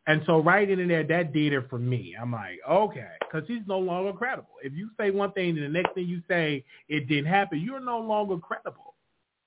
And 0.07 0.23
so 0.27 0.41
right 0.41 0.69
in 0.69 0.89
there, 0.89 1.05
that 1.05 1.33
did 1.33 1.53
it 1.53 1.69
for 1.71 1.79
me. 1.79 2.17
I'm 2.21 2.33
like, 2.33 2.59
okay, 2.69 3.13
because 3.21 3.47
he's 3.47 3.63
no 3.67 3.79
longer 3.79 4.13
credible. 4.13 4.55
If 4.63 4.73
you 4.73 4.91
say 4.99 5.11
one 5.11 5.31
thing 5.33 5.51
and 5.51 5.63
the 5.63 5.69
next 5.69 5.95
thing 5.95 6.09
you 6.09 6.21
say 6.27 6.65
it 6.89 7.07
didn't 7.07 7.27
happen, 7.27 7.61
you're 7.61 7.81
no 7.81 8.01
longer 8.01 8.39
credible, 8.39 8.95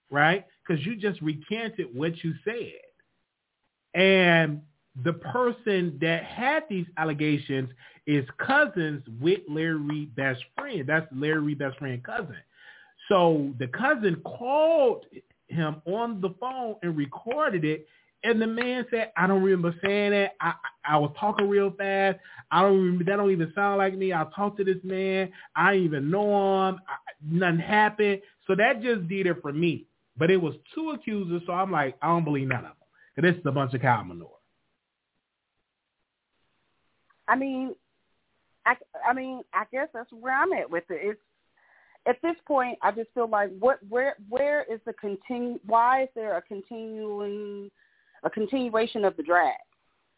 right? 0.09 0.45
Because 0.65 0.85
you 0.85 0.95
just 0.95 1.21
recanted 1.21 1.87
what 1.93 2.23
you 2.23 2.33
said. 2.45 2.79
And 3.93 4.61
the 5.03 5.13
person 5.13 5.97
that 6.01 6.23
had 6.23 6.63
these 6.69 6.85
allegations 6.97 7.69
is 8.05 8.25
cousins 8.37 9.03
with 9.21 9.39
Larry 9.49 9.75
Reid 9.75 10.15
best 10.15 10.43
friend. 10.57 10.83
That's 10.87 11.07
Larry 11.15 11.39
Reid 11.39 11.59
best 11.59 11.77
friend 11.77 12.03
cousin. 12.03 12.37
So 13.09 13.53
the 13.59 13.67
cousin 13.67 14.21
called 14.23 15.05
him 15.47 15.81
on 15.85 16.21
the 16.21 16.33
phone 16.39 16.75
and 16.83 16.97
recorded 16.97 17.65
it. 17.65 17.87
And 18.25 18.41
the 18.41 18.47
man 18.47 18.85
said, 18.89 19.11
I 19.17 19.27
don't 19.27 19.43
remember 19.43 19.75
saying 19.83 20.11
that. 20.11 20.31
I, 20.39 20.53
I, 20.85 20.97
was 20.97 21.11
talking 21.19 21.49
real 21.49 21.71
fast. 21.71 22.19
I 22.51 22.61
don't 22.61 22.77
remember. 22.77 23.03
That 23.03 23.17
don't 23.17 23.31
even 23.31 23.51
sound 23.53 23.79
like 23.79 23.97
me. 23.97 24.13
I 24.13 24.25
talked 24.33 24.57
to 24.59 24.63
this 24.63 24.77
man. 24.83 25.29
I 25.55 25.75
even 25.75 26.09
know 26.09 26.69
him. 26.69 26.79
I, 26.87 26.95
nothing 27.21 27.59
happened. 27.59 28.21
So 28.47 28.55
that 28.55 28.81
just 28.81 29.09
did 29.09 29.27
it 29.27 29.41
for 29.41 29.51
me. 29.51 29.87
But 30.15 30.31
it 30.31 30.37
was 30.37 30.55
two 30.73 30.91
accusers. 30.91 31.41
So 31.45 31.51
I'm 31.51 31.71
like, 31.71 31.97
I 32.01 32.07
don't 32.07 32.23
believe 32.23 32.47
none 32.47 32.59
of 32.59 32.63
them. 32.63 32.82
Because 33.15 33.31
this 33.31 33.39
is 33.39 33.45
a 33.45 33.51
bunch 33.51 33.73
of 33.73 33.81
cow 33.81 34.03
manure. 34.03 34.29
I 37.27 37.35
mean, 37.35 37.75
I, 38.65 38.75
I 39.07 39.13
mean, 39.13 39.41
I 39.53 39.63
guess 39.71 39.87
that's 39.93 40.11
where 40.11 40.35
I'm 40.35 40.53
at 40.53 40.69
with 40.69 40.83
it. 40.89 40.99
It's 41.01 41.19
at 42.05 42.17
this 42.21 42.35
point, 42.45 42.77
I 42.81 42.91
just 42.91 43.09
feel 43.13 43.29
like 43.29 43.49
what 43.59 43.79
where 43.87 44.15
where 44.29 44.63
is 44.63 44.79
the 44.85 44.93
continue? 44.93 45.59
Why 45.65 46.03
is 46.03 46.09
there 46.15 46.37
a 46.37 46.41
continuing 46.41 47.71
a 48.23 48.29
continuation 48.29 49.05
of 49.05 49.15
the 49.15 49.23
drag? 49.23 49.55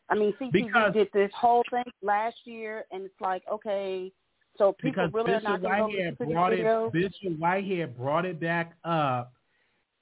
I 0.09 0.15
mean, 0.15 0.33
CTV 0.39 0.51
because, 0.51 0.93
did 0.93 1.09
this 1.13 1.31
whole 1.35 1.63
thing 1.69 1.83
last 2.01 2.35
year, 2.45 2.85
and 2.91 3.03
it's 3.03 3.21
like 3.21 3.43
okay, 3.51 4.11
so 4.57 4.75
people 4.79 5.07
really 5.13 5.33
Bishop 5.33 5.47
are 5.47 5.57
not 5.57 5.61
going 5.61 5.75
to 5.75 5.83
Whitehead 5.83 6.17
go 6.17 6.25
to 6.25 6.31
videos. 6.31 6.87
it. 6.87 6.93
Bishop 6.93 7.39
Whitehead 7.39 7.97
brought 7.97 8.25
it 8.25 8.39
back 8.39 8.73
up, 8.83 9.33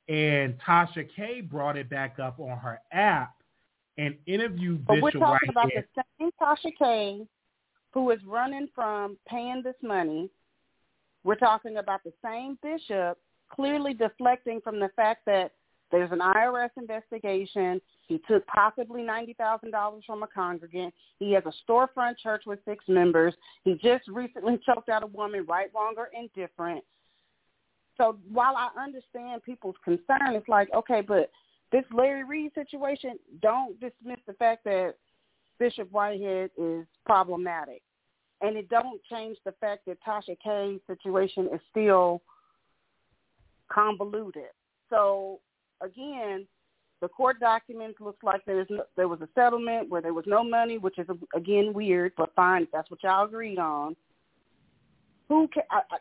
and 0.07 0.60
Tasha 0.60 1.07
K 1.15 1.41
brought 1.41 1.77
it 1.77 1.89
back 1.89 2.19
up 2.19 2.39
on 2.39 2.57
her 2.57 2.79
app 2.91 3.36
and 3.98 4.15
interviewed 4.25 4.86
But 4.86 4.95
Bishop 4.95 5.03
we're 5.03 5.12
talking 5.19 5.50
about 5.50 5.69
the 5.74 6.03
same 6.19 6.31
Tasha 6.41 6.72
K 6.77 7.27
who 7.93 8.10
is 8.10 8.19
running 8.25 8.67
from 8.74 9.17
paying 9.27 9.62
this 9.63 9.75
money. 9.81 10.29
We're 11.24 11.36
talking 11.36 11.77
about 11.77 12.03
the 12.03 12.12
same 12.24 12.57
bishop 12.62 13.17
clearly 13.50 13.93
deflecting 13.93 14.62
from 14.62 14.79
the 14.79 14.89
fact 14.95 15.25
that 15.25 15.51
there's 15.91 16.12
an 16.12 16.19
IRS 16.19 16.72
investigation. 16.75 17.79
He 18.07 18.19
took 18.27 18.45
possibly 18.48 19.01
$90,000 19.01 20.03
from 20.05 20.24
a 20.24 20.27
congregant. 20.27 20.93
He 21.19 21.31
has 21.33 21.43
a 21.45 21.53
storefront 21.72 22.17
church 22.17 22.43
with 22.48 22.60
six 22.65 22.83
members. 22.88 23.36
He 23.63 23.75
just 23.75 24.07
recently 24.07 24.60
choked 24.65 24.89
out 24.89 25.03
a 25.03 25.07
woman, 25.07 25.45
right, 25.48 25.67
wrong, 25.74 25.93
or 25.98 26.10
indifferent. 26.19 26.83
So 27.97 28.17
while 28.31 28.55
I 28.55 28.69
understand 28.81 29.43
people's 29.43 29.75
concern, 29.83 30.35
it's 30.35 30.47
like, 30.47 30.69
okay, 30.73 31.01
but 31.01 31.29
this 31.71 31.83
Larry 31.93 32.23
Reid 32.23 32.51
situation, 32.53 33.17
don't 33.41 33.79
dismiss 33.79 34.19
the 34.27 34.33
fact 34.33 34.63
that 34.65 34.95
Bishop 35.59 35.91
Whitehead 35.91 36.51
is 36.57 36.85
problematic. 37.05 37.81
And 38.41 38.57
it 38.57 38.69
don't 38.69 39.01
change 39.09 39.38
the 39.45 39.53
fact 39.62 39.85
that 39.88 39.97
Tasha 40.05 40.35
K's 40.43 40.81
situation 40.88 41.50
is 41.53 41.62
still 41.71 42.21
convoluted. 43.71 44.50
So 44.89 45.39
again, 45.81 46.45
the 47.01 47.07
court 47.07 47.39
documents 47.39 48.00
looks 48.00 48.23
like 48.23 48.41
there's 48.45 48.67
no, 48.69 48.83
there 48.95 49.07
was 49.07 49.21
a 49.21 49.29
settlement 49.35 49.89
where 49.89 50.01
there 50.01 50.13
was 50.13 50.25
no 50.27 50.43
money, 50.43 50.77
which 50.77 50.97
is 50.97 51.07
again 51.35 51.73
weird, 51.73 52.13
but 52.17 52.33
fine, 52.35 52.67
that's 52.71 52.89
what 52.89 53.03
y'all 53.03 53.25
agreed 53.25 53.59
on. 53.59 53.95
Who 55.29 55.47
can 55.47 55.63
I, 55.71 55.81
I, 55.91 55.97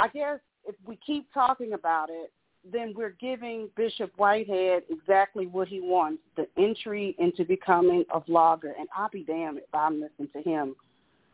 I 0.00 0.08
guess 0.08 0.38
if 0.66 0.74
we 0.86 0.98
keep 1.06 1.32
talking 1.32 1.74
about 1.74 2.08
it, 2.10 2.32
then 2.70 2.92
we're 2.96 3.16
giving 3.20 3.68
Bishop 3.76 4.12
Whitehead 4.16 4.82
exactly 4.90 5.46
what 5.46 5.68
he 5.68 5.80
wants, 5.80 6.22
the 6.36 6.46
entry 6.58 7.14
into 7.18 7.44
becoming 7.44 8.04
a 8.12 8.20
vlogger. 8.20 8.72
And 8.78 8.88
I'll 8.94 9.08
be 9.10 9.24
damned 9.24 9.58
if 9.58 9.74
I'm 9.74 10.00
listening 10.00 10.28
to 10.34 10.42
him 10.42 10.74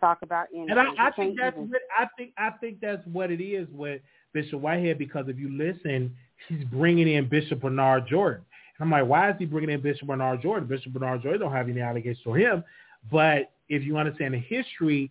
talk 0.01 0.19
about 0.23 0.49
anything. 0.55 0.71
And 0.71 0.81
I, 0.81 1.09
I 1.09 1.11
think 1.13 1.37
that's 1.39 1.57
even- 1.57 1.71
what 1.71 1.81
I 1.99 2.07
think. 2.17 2.33
I 2.37 2.51
think 2.51 2.81
that's 2.81 3.05
what 3.07 3.31
it 3.31 3.43
is 3.43 3.69
with 3.73 4.03
Bishop 4.33 4.61
Whitehead 4.61 4.99
because 4.99 5.27
if 5.29 5.39
you 5.39 5.51
listen, 5.51 6.15
he's 6.49 6.65
bringing 6.65 7.09
in 7.09 7.29
Bishop 7.29 7.61
Bernard 7.61 8.07
Jordan. 8.07 8.45
And 8.79 8.85
I'm 8.85 8.91
like, 8.91 9.09
why 9.09 9.31
is 9.31 9.37
he 9.39 9.47
bringing 9.47 9.71
in 9.71 9.81
Bishop 9.81 10.07
Bernard 10.07 10.43
Jordan? 10.43 10.69
Bishop 10.69 10.93
Bernard 10.93 11.23
Jordan 11.23 11.41
don't 11.41 11.53
have 11.53 11.69
any 11.69 11.81
allegations 11.81 12.23
for 12.23 12.37
him. 12.37 12.63
But 13.11 13.53
if 13.69 13.83
you 13.83 13.97
understand 13.97 14.35
the 14.35 14.39
history, 14.39 15.11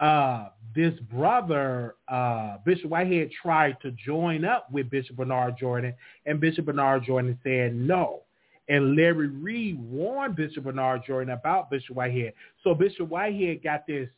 uh, 0.00 0.48
this 0.74 0.94
brother, 1.12 1.94
uh, 2.08 2.58
Bishop 2.64 2.90
Whitehead, 2.90 3.30
tried 3.40 3.80
to 3.82 3.92
join 3.92 4.44
up 4.44 4.70
with 4.70 4.90
Bishop 4.90 5.16
Bernard 5.16 5.56
Jordan, 5.58 5.94
and 6.26 6.40
Bishop 6.40 6.66
Bernard 6.66 7.04
Jordan 7.04 7.38
said 7.42 7.74
no. 7.74 8.22
And 8.68 8.96
Larry 8.96 9.28
Reed 9.28 9.78
warned 9.78 10.36
Bishop 10.36 10.64
Bernard 10.64 11.02
Jordan 11.06 11.34
about 11.34 11.70
Bishop 11.70 11.94
Whitehead. 11.94 12.32
So 12.62 12.74
Bishop 12.74 13.08
Whitehead 13.08 13.62
got 13.62 13.86
this 13.86 14.08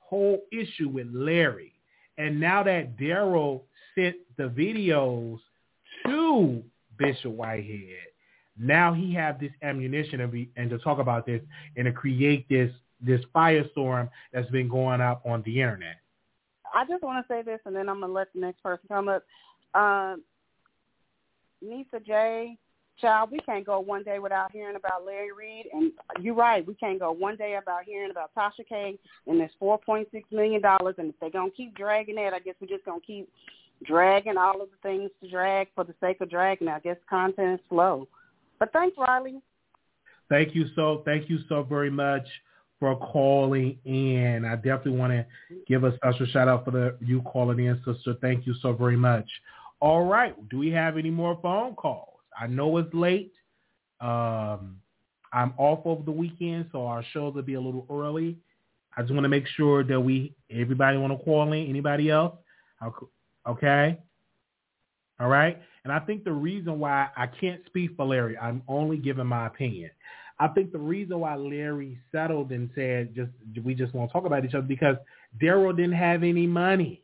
whole 0.00 0.42
issue 0.52 0.88
with 0.88 1.06
Larry. 1.12 1.72
And 2.18 2.40
now 2.40 2.62
that 2.64 2.96
Daryl 2.96 3.62
sent 3.94 4.16
the 4.36 4.44
videos 4.44 5.38
to 6.04 6.62
Bishop 6.98 7.32
Whitehead, 7.32 8.06
now 8.58 8.92
he 8.92 9.14
have 9.14 9.38
this 9.38 9.52
ammunition 9.62 10.20
and, 10.20 10.46
and 10.56 10.70
to 10.70 10.78
talk 10.78 10.98
about 10.98 11.26
this 11.26 11.42
and 11.76 11.84
to 11.84 11.92
create 11.92 12.48
this 12.48 12.70
this 13.00 13.20
firestorm 13.34 14.08
that's 14.32 14.50
been 14.50 14.68
going 14.68 15.00
up 15.00 15.22
on 15.24 15.42
the 15.42 15.60
internet. 15.60 15.96
I 16.74 16.84
just 16.84 17.02
want 17.02 17.24
to 17.24 17.32
say 17.32 17.42
this, 17.42 17.60
and 17.64 17.74
then 17.74 17.88
I'm 17.88 18.00
gonna 18.00 18.12
let 18.12 18.32
the 18.34 18.40
next 18.40 18.62
person 18.62 18.84
come 18.88 19.08
up. 19.08 19.24
Um, 19.74 20.22
Nisa 21.62 22.00
J, 22.04 22.56
child, 23.00 23.30
we 23.30 23.38
can't 23.40 23.64
go 23.64 23.80
one 23.80 24.02
day 24.02 24.18
without 24.18 24.52
hearing 24.52 24.76
about 24.76 25.04
Larry 25.04 25.32
Reid, 25.32 25.66
and 25.72 25.92
you're 26.20 26.34
right, 26.34 26.66
we 26.66 26.74
can't 26.74 26.98
go 26.98 27.12
one 27.12 27.36
day 27.36 27.54
without 27.58 27.84
hearing 27.84 28.10
about 28.10 28.30
Tasha 28.36 28.66
K 28.68 28.98
and 29.26 29.40
this 29.40 29.50
4.6 29.60 30.06
million 30.30 30.60
dollars. 30.60 30.96
And 30.98 31.10
if 31.10 31.20
they're 31.20 31.30
gonna 31.30 31.50
keep 31.50 31.74
dragging 31.74 32.16
that, 32.16 32.34
I 32.34 32.40
guess 32.40 32.54
we're 32.60 32.68
just 32.68 32.84
gonna 32.84 33.00
keep 33.00 33.28
dragging 33.84 34.36
all 34.36 34.60
of 34.60 34.68
the 34.70 34.76
things 34.82 35.10
to 35.22 35.30
drag 35.30 35.68
for 35.74 35.84
the 35.84 35.94
sake 36.00 36.20
of 36.20 36.30
dragging. 36.30 36.68
I 36.68 36.80
guess 36.80 36.96
content 37.08 37.60
is 37.60 37.66
slow. 37.68 38.08
But 38.58 38.72
thanks, 38.72 38.96
Riley. 38.98 39.40
Thank 40.28 40.54
you 40.54 40.66
so 40.74 41.02
thank 41.04 41.30
you 41.30 41.38
so 41.48 41.62
very 41.62 41.90
much 41.90 42.26
for 42.78 42.96
calling 42.96 43.78
in. 43.84 44.44
I 44.44 44.56
definitely 44.56 44.92
want 44.92 45.12
to 45.12 45.26
give 45.66 45.84
a 45.84 45.94
special 45.96 46.26
shout 46.26 46.48
out 46.48 46.64
for 46.64 46.70
the 46.70 46.96
you 47.00 47.22
calling 47.22 47.58
in, 47.64 47.76
sister. 47.84 48.14
Thank 48.20 48.46
you 48.46 48.54
so 48.60 48.72
very 48.72 48.96
much. 48.96 49.28
All 49.80 50.04
right. 50.04 50.34
Do 50.48 50.58
we 50.58 50.70
have 50.70 50.96
any 50.96 51.10
more 51.10 51.38
phone 51.42 51.74
calls? 51.74 52.20
I 52.38 52.46
know 52.46 52.76
it's 52.78 52.92
late. 52.92 53.32
Um, 54.00 54.76
I'm 55.32 55.52
off 55.56 55.80
over 55.84 56.02
the 56.02 56.12
weekend, 56.12 56.66
so 56.72 56.86
our 56.86 57.04
shows 57.12 57.34
will 57.34 57.42
be 57.42 57.54
a 57.54 57.60
little 57.60 57.86
early. 57.90 58.36
I 58.96 59.02
just 59.02 59.12
want 59.12 59.24
to 59.24 59.28
make 59.28 59.46
sure 59.46 59.84
that 59.84 60.00
we 60.00 60.34
everybody 60.50 60.96
want 60.96 61.18
to 61.18 61.24
call 61.24 61.52
in. 61.52 61.66
Anybody 61.66 62.10
else? 62.10 62.34
Okay. 63.46 63.98
All 65.20 65.28
right. 65.28 65.60
And 65.84 65.92
I 65.92 65.98
think 66.00 66.24
the 66.24 66.32
reason 66.32 66.78
why 66.78 67.08
I 67.16 67.26
can't 67.26 67.60
speak 67.66 67.90
for 67.96 68.06
Larry, 68.06 68.36
I'm 68.38 68.62
only 68.68 68.96
giving 68.96 69.26
my 69.26 69.46
opinion. 69.46 69.90
I 70.38 70.48
think 70.48 70.72
the 70.72 70.78
reason 70.78 71.20
why 71.20 71.34
Larry 71.34 71.98
settled 72.12 72.52
and 72.52 72.70
said 72.74 73.14
just 73.14 73.30
we 73.64 73.74
just 73.74 73.94
won't 73.94 74.12
talk 74.12 74.26
about 74.26 74.44
each 74.44 74.54
other 74.54 74.66
because 74.66 74.96
Daryl 75.40 75.74
didn't 75.74 75.92
have 75.92 76.22
any 76.22 76.46
money. 76.46 77.02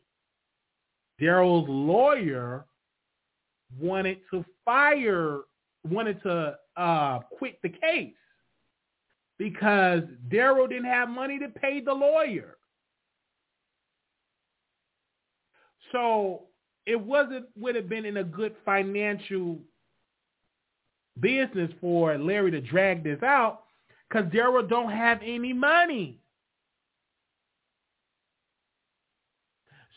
Daryl's 1.19 1.67
lawyer 1.67 2.65
wanted 3.79 4.19
to 4.31 4.45
fire, 4.63 5.39
wanted 5.89 6.21
to 6.23 6.57
uh, 6.77 7.19
quit 7.37 7.59
the 7.63 7.69
case 7.69 8.13
because 9.39 10.03
Daryl 10.29 10.69
didn't 10.69 10.85
have 10.85 11.09
money 11.09 11.39
to 11.39 11.47
pay 11.47 11.81
the 11.81 11.93
lawyer. 11.93 12.57
So 15.91 16.43
it 16.85 16.99
wasn't 16.99 17.45
would 17.55 17.75
have 17.75 17.89
been 17.89 18.05
in 18.05 18.17
a 18.17 18.23
good 18.23 18.55
financial 18.65 19.59
business 21.19 21.71
for 21.79 22.17
Larry 22.17 22.51
to 22.51 22.61
drag 22.61 23.03
this 23.03 23.21
out 23.23 23.63
because 24.09 24.31
Daryl 24.31 24.67
don't 24.67 24.91
have 24.91 25.19
any 25.23 25.53
money. 25.53 26.19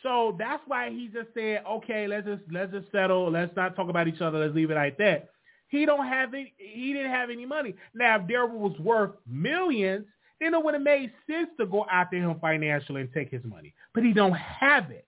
So 0.02 0.36
that's 0.38 0.62
why 0.66 0.90
he 0.90 1.08
just 1.08 1.28
said, 1.34 1.64
okay, 1.68 2.06
let's 2.06 2.26
just 2.26 2.42
let's 2.52 2.72
just 2.72 2.90
settle. 2.92 3.30
Let's 3.30 3.54
not 3.56 3.74
talk 3.74 3.88
about 3.88 4.06
each 4.06 4.20
other. 4.20 4.38
Let's 4.38 4.54
leave 4.54 4.70
it 4.70 4.74
like 4.74 4.98
that. 4.98 5.30
He 5.68 5.84
don't 5.84 6.06
have 6.06 6.32
any. 6.32 6.54
He 6.58 6.92
didn't 6.92 7.10
have 7.10 7.28
any 7.28 7.44
money. 7.44 7.74
Now, 7.92 8.16
if 8.16 8.22
Daryl 8.22 8.50
was 8.50 8.78
worth 8.78 9.12
millions, 9.26 10.06
then 10.40 10.54
it 10.54 10.62
would 10.62 10.74
have 10.74 10.82
made 10.82 11.12
sense 11.28 11.48
to 11.58 11.66
go 11.66 11.86
after 11.90 12.16
him 12.16 12.38
financially 12.40 13.00
and 13.00 13.12
take 13.12 13.30
his 13.30 13.42
money. 13.44 13.74
But 13.94 14.04
he 14.04 14.12
don't 14.12 14.36
have 14.36 14.90
it. 14.90 15.06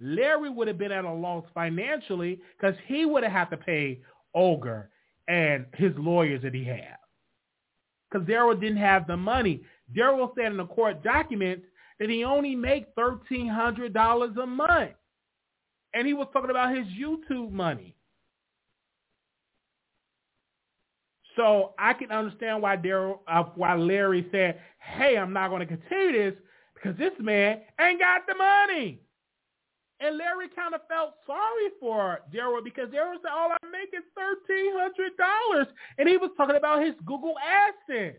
Larry 0.00 0.48
would 0.48 0.68
have 0.68 0.78
been 0.78 0.92
at 0.92 1.04
a 1.04 1.12
loss 1.12 1.44
financially 1.52 2.40
because 2.58 2.74
he 2.86 3.04
would 3.04 3.22
have 3.22 3.32
had 3.32 3.50
to 3.50 3.56
pay 3.56 4.00
Olga 4.34 4.86
and 5.28 5.66
his 5.74 5.92
lawyers 5.96 6.42
that 6.42 6.54
he 6.54 6.64
had. 6.64 6.96
Because 8.10 8.26
Daryl 8.26 8.58
didn't 8.58 8.78
have 8.78 9.06
the 9.06 9.16
money. 9.16 9.62
Daryl 9.94 10.34
said 10.34 10.46
in 10.46 10.56
the 10.56 10.66
court 10.66 11.02
documents 11.04 11.66
that 11.98 12.08
he 12.08 12.24
only 12.24 12.56
make 12.56 12.94
$1,300 12.96 14.42
a 14.42 14.46
month. 14.46 14.90
And 15.92 16.06
he 16.06 16.14
was 16.14 16.28
talking 16.32 16.50
about 16.50 16.74
his 16.74 16.86
YouTube 16.86 17.52
money. 17.52 17.94
So 21.36 21.74
I 21.78 21.92
can 21.92 22.10
understand 22.10 22.62
why 22.62 22.76
Daryl, 22.76 23.20
uh, 23.28 23.44
why 23.54 23.74
Larry 23.74 24.26
said, 24.32 24.60
"Hey, 24.78 25.16
I'm 25.16 25.32
not 25.32 25.48
going 25.48 25.60
to 25.60 25.66
continue 25.66 26.12
this 26.12 26.40
because 26.74 26.96
this 26.98 27.12
man 27.18 27.60
ain't 27.80 28.00
got 28.00 28.26
the 28.26 28.34
money." 28.34 29.00
And 30.00 30.16
Larry 30.16 30.48
kind 30.56 30.74
of 30.74 30.80
felt 30.88 31.14
sorry 31.26 31.68
for 31.78 32.20
Daryl 32.32 32.64
because 32.64 32.88
Daryl 32.88 33.20
said, 33.22 33.32
all 33.32 33.52
I 33.52 33.58
make 33.70 33.92
is 33.92 34.04
$1,300. 34.16 35.66
And 35.98 36.08
he 36.08 36.16
was 36.16 36.30
talking 36.38 36.56
about 36.56 36.82
his 36.82 36.94
Google 37.04 37.34
AdSense. 37.36 38.16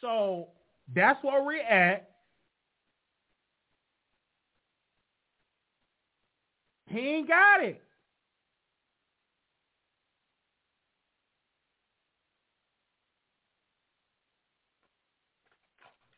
So 0.00 0.48
that's 0.94 1.22
where 1.24 1.42
we're 1.42 1.62
at. 1.62 2.10
He 6.86 7.00
ain't 7.00 7.26
got 7.28 7.64
it. 7.64 7.82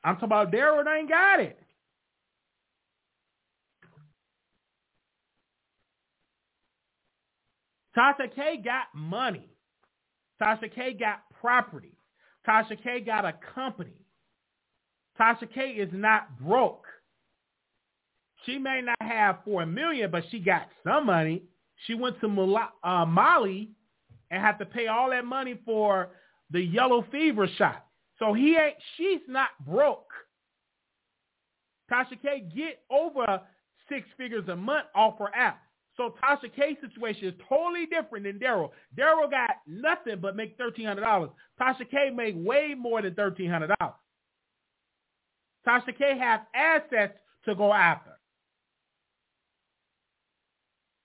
I'm 0.07 0.15
talking 0.15 0.29
about 0.29 0.53
Daryl 0.53 0.87
ain't 0.87 1.09
got 1.09 1.41
it. 1.41 1.59
Tasha 7.99 8.33
K 8.33 8.63
got 8.65 8.85
money. 8.95 9.51
Tasha 10.41 10.73
K 10.73 10.93
got 10.93 11.23
property. 11.41 11.99
Tasha 12.47 12.81
K 12.81 13.01
got 13.01 13.25
a 13.25 13.35
company. 13.53 14.07
Tasha 15.19 15.53
K 15.53 15.71
is 15.71 15.91
not 15.93 16.39
broke. 16.39 16.85
She 18.45 18.59
may 18.59 18.83
not 18.83 18.97
have 19.01 19.39
four 19.45 19.67
million, 19.67 20.13
but 20.13 20.23
she 20.31 20.39
got 20.39 20.69
some 20.85 21.07
money. 21.07 21.43
She 21.89 21.95
went 21.95 22.21
to 22.21 22.29
uh, 22.85 23.05
Mali 23.07 23.71
and 24.31 24.41
had 24.41 24.59
to 24.59 24.67
pay 24.67 24.87
all 24.87 25.11
that 25.11 25.25
money 25.25 25.59
for 25.65 26.11
the 26.53 26.61
yellow 26.61 27.05
fever 27.11 27.49
shot. 27.59 27.86
So 28.19 28.33
he 28.33 28.57
ain't, 28.57 28.77
she's 28.97 29.21
not 29.29 29.49
broke. 29.67 30.11
Tasha 31.91 32.21
K 32.21 32.45
get 32.55 32.83
over 32.91 33.41
six 33.89 34.07
figures 34.17 34.49
a 34.49 34.57
month 34.57 34.87
off 34.95 35.19
her 35.19 35.35
app. 35.35 35.61
So 35.97 36.15
Tasha 36.23 36.55
K's 36.55 36.77
situation 36.81 37.29
is 37.29 37.35
totally 37.49 37.87
different 37.87 38.25
than 38.25 38.39
Daryl. 38.39 38.71
Daryl 38.99 39.31
got 39.31 39.51
nothing 39.67 40.21
but 40.21 40.37
make 40.37 40.59
$1,300. 40.59 41.31
Tasha 41.61 41.91
K 41.91 42.11
made 42.11 42.37
way 42.45 42.75
more 42.77 43.01
than 43.01 43.15
$1,300. 43.15 43.75
Tasha 45.67 45.99
K 45.99 46.19
has 46.19 46.41
assets 46.55 47.15
to 47.45 47.55
go 47.55 47.73
after. 47.73 48.11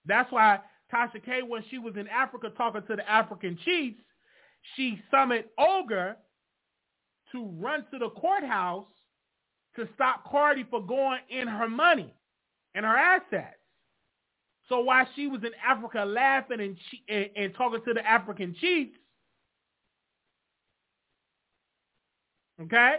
That's 0.06 0.32
why 0.32 0.60
Tasha 0.94 1.24
K, 1.24 1.42
when 1.42 1.64
she 1.70 1.78
was 1.78 1.96
in 1.96 2.08
Africa 2.08 2.52
talking 2.58 2.82
to 2.88 2.96
the 2.96 3.10
African 3.10 3.58
chiefs, 3.64 4.02
she 4.76 5.02
summoned 5.10 5.46
Olga 5.58 6.18
to 7.32 7.46
run 7.60 7.86
to 7.92 8.00
the 8.00 8.10
courthouse 8.10 8.86
to 9.76 9.88
stop 9.96 10.30
Cardi 10.30 10.66
for 10.70 10.82
going 10.86 11.20
in 11.30 11.48
her 11.48 11.70
money 11.70 12.14
and 12.76 12.86
her 12.86 12.96
assets. 12.96 13.56
So 14.70 14.80
while 14.82 15.08
she 15.16 15.28
was 15.28 15.42
in 15.44 15.52
Africa 15.66 16.06
laughing 16.06 16.60
and, 16.60 16.78
and, 17.10 17.30
and 17.36 17.56
talking 17.56 17.82
to 17.86 17.94
the 17.94 18.06
African 18.08 18.56
chiefs, 18.60 18.98
okay, 22.62 22.98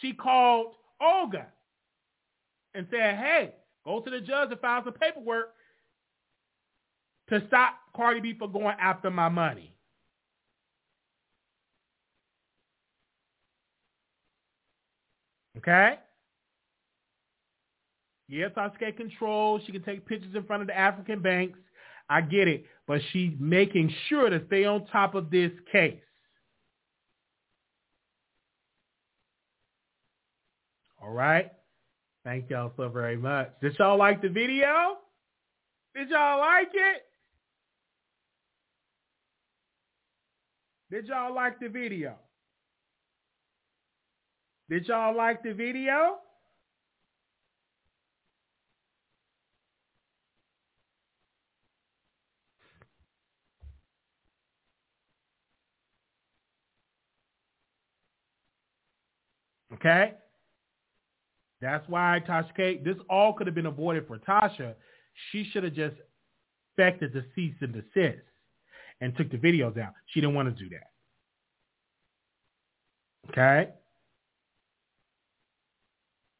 she 0.00 0.12
called 0.12 0.74
Olga 1.00 1.46
and 2.74 2.86
said, 2.90 3.16
hey, 3.16 3.54
go 3.84 4.00
to 4.00 4.10
the 4.10 4.20
judge 4.20 4.50
and 4.50 4.60
file 4.60 4.82
some 4.84 4.92
paperwork 4.92 5.54
to 7.30 7.42
stop 7.46 7.74
Cardi 7.96 8.20
B 8.20 8.34
for 8.38 8.48
going 8.48 8.76
after 8.80 9.10
my 9.10 9.28
money. 9.28 9.73
Okay? 15.66 15.98
Yes, 18.28 18.50
Sasuke 18.56 18.96
controls. 18.96 19.62
She 19.64 19.72
can 19.72 19.82
take 19.82 20.06
pictures 20.06 20.34
in 20.34 20.44
front 20.44 20.62
of 20.62 20.68
the 20.68 20.76
African 20.76 21.20
banks. 21.20 21.58
I 22.08 22.20
get 22.20 22.48
it. 22.48 22.64
But 22.86 23.00
she's 23.12 23.32
making 23.38 23.92
sure 24.08 24.28
to 24.28 24.42
stay 24.46 24.64
on 24.64 24.86
top 24.86 25.14
of 25.14 25.30
this 25.30 25.52
case. 25.72 26.00
All 31.02 31.10
right. 31.10 31.50
Thank 32.24 32.50
y'all 32.50 32.72
so 32.76 32.88
very 32.88 33.16
much. 33.16 33.50
Did 33.60 33.76
y'all 33.78 33.98
like 33.98 34.22
the 34.22 34.28
video? 34.28 34.98
Did 35.94 36.08
y'all 36.10 36.40
like 36.40 36.70
it? 36.72 37.02
Did 40.90 41.06
y'all 41.06 41.34
like 41.34 41.60
the 41.60 41.68
video? 41.68 42.16
Did 44.68 44.86
y'all 44.88 45.14
like 45.14 45.42
the 45.42 45.52
video? 45.52 46.18
Okay? 59.74 60.14
That's 61.60 61.86
why 61.88 62.22
Tasha 62.26 62.54
K, 62.56 62.80
this 62.84 62.96
all 63.10 63.32
could 63.32 63.46
have 63.46 63.54
been 63.54 63.66
avoided 63.66 64.06
for 64.06 64.18
Tasha. 64.18 64.74
She 65.30 65.48
should 65.50 65.64
have 65.64 65.74
just 65.74 65.96
effected 66.76 67.12
the 67.12 67.24
cease 67.34 67.54
and 67.60 67.72
desist 67.72 68.22
and 69.00 69.16
took 69.16 69.30
the 69.30 69.36
videos 69.36 69.78
out. 69.78 69.92
She 70.06 70.20
didn't 70.20 70.34
want 70.34 70.56
to 70.56 70.64
do 70.64 70.70
that. 70.70 70.90
Okay? 73.30 73.72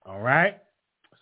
All 0.06 0.20
right. 0.20 0.58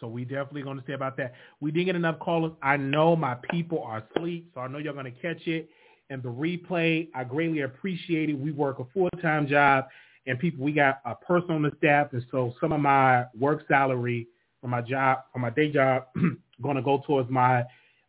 So 0.01 0.09
we 0.09 0.25
definitely 0.25 0.63
going 0.63 0.79
to 0.79 0.85
say 0.87 0.95
about 0.95 1.17
that. 1.19 1.33
We 1.61 1.71
didn't 1.71 1.87
get 1.87 1.97
enough 1.97 2.19
callers. 2.19 2.53
I 2.61 2.77
know 2.77 3.15
my 3.15 3.37
people 3.51 3.83
are 3.85 4.03
asleep, 4.15 4.51
so 4.53 4.61
I 4.61 4.67
know 4.67 4.79
you're 4.79 4.93
going 4.93 5.05
to 5.05 5.13
catch 5.13 5.47
it. 5.47 5.69
And 6.11 6.23
the 6.23 6.29
replay, 6.29 7.09
I 7.15 7.23
greatly 7.23 7.61
appreciate 7.61 8.29
it. 8.29 8.35
We 8.35 8.51
work 8.51 8.81
a 8.81 8.85
full-time 8.93 9.47
job, 9.47 9.87
and 10.27 10.39
people, 10.39 10.65
we 10.65 10.73
got 10.73 11.01
a 11.05 11.15
person 11.15 11.53
on 11.53 11.63
the 11.63 11.71
staff, 11.79 12.09
and 12.13 12.25
so 12.33 12.53
some 12.61 12.73
of 12.73 12.81
my 12.81 13.25
work 13.39 13.65
salary 13.69 14.27
for 14.61 14.67
my 14.67 14.81
job, 14.81 15.21
for 15.33 15.39
my 15.39 15.51
day 15.51 15.71
job, 15.71 16.07
going 16.63 16.77
to 16.77 16.83
go 16.83 17.03
towards 17.07 17.31
my 17.31 17.65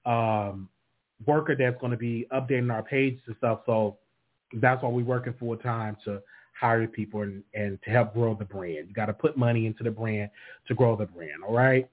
um, 0.06 0.68
worker 1.28 1.56
that's 1.56 1.80
going 1.80 1.92
to 1.92 1.98
be 1.98 2.28
updating 2.34 2.74
our 2.74 2.84
pages 2.84 3.22
and 3.28 3.36
stuff. 3.38 3.62
So 3.68 3.98
that's 4.54 4.82
why 4.82 4.90
we're 4.90 5.06
working 5.06 5.36
full-time 5.40 5.98
to 6.06 6.22
hire 6.60 6.88
people 6.88 7.22
and, 7.22 7.44
and 7.54 7.80
to 7.84 7.90
help 7.90 8.14
grow 8.14 8.36
the 8.36 8.46
brand. 8.46 8.88
You 8.88 8.94
got 8.94 9.08
to 9.08 9.14
put 9.14 9.38
money 9.38 9.66
into 9.66 9.84
the 9.84 9.92
brand 9.92 10.30
to 10.68 10.74
grow 10.74 10.96
the 10.96 11.06
brand, 11.06 11.44
all 11.48 11.54
right? 11.54 11.90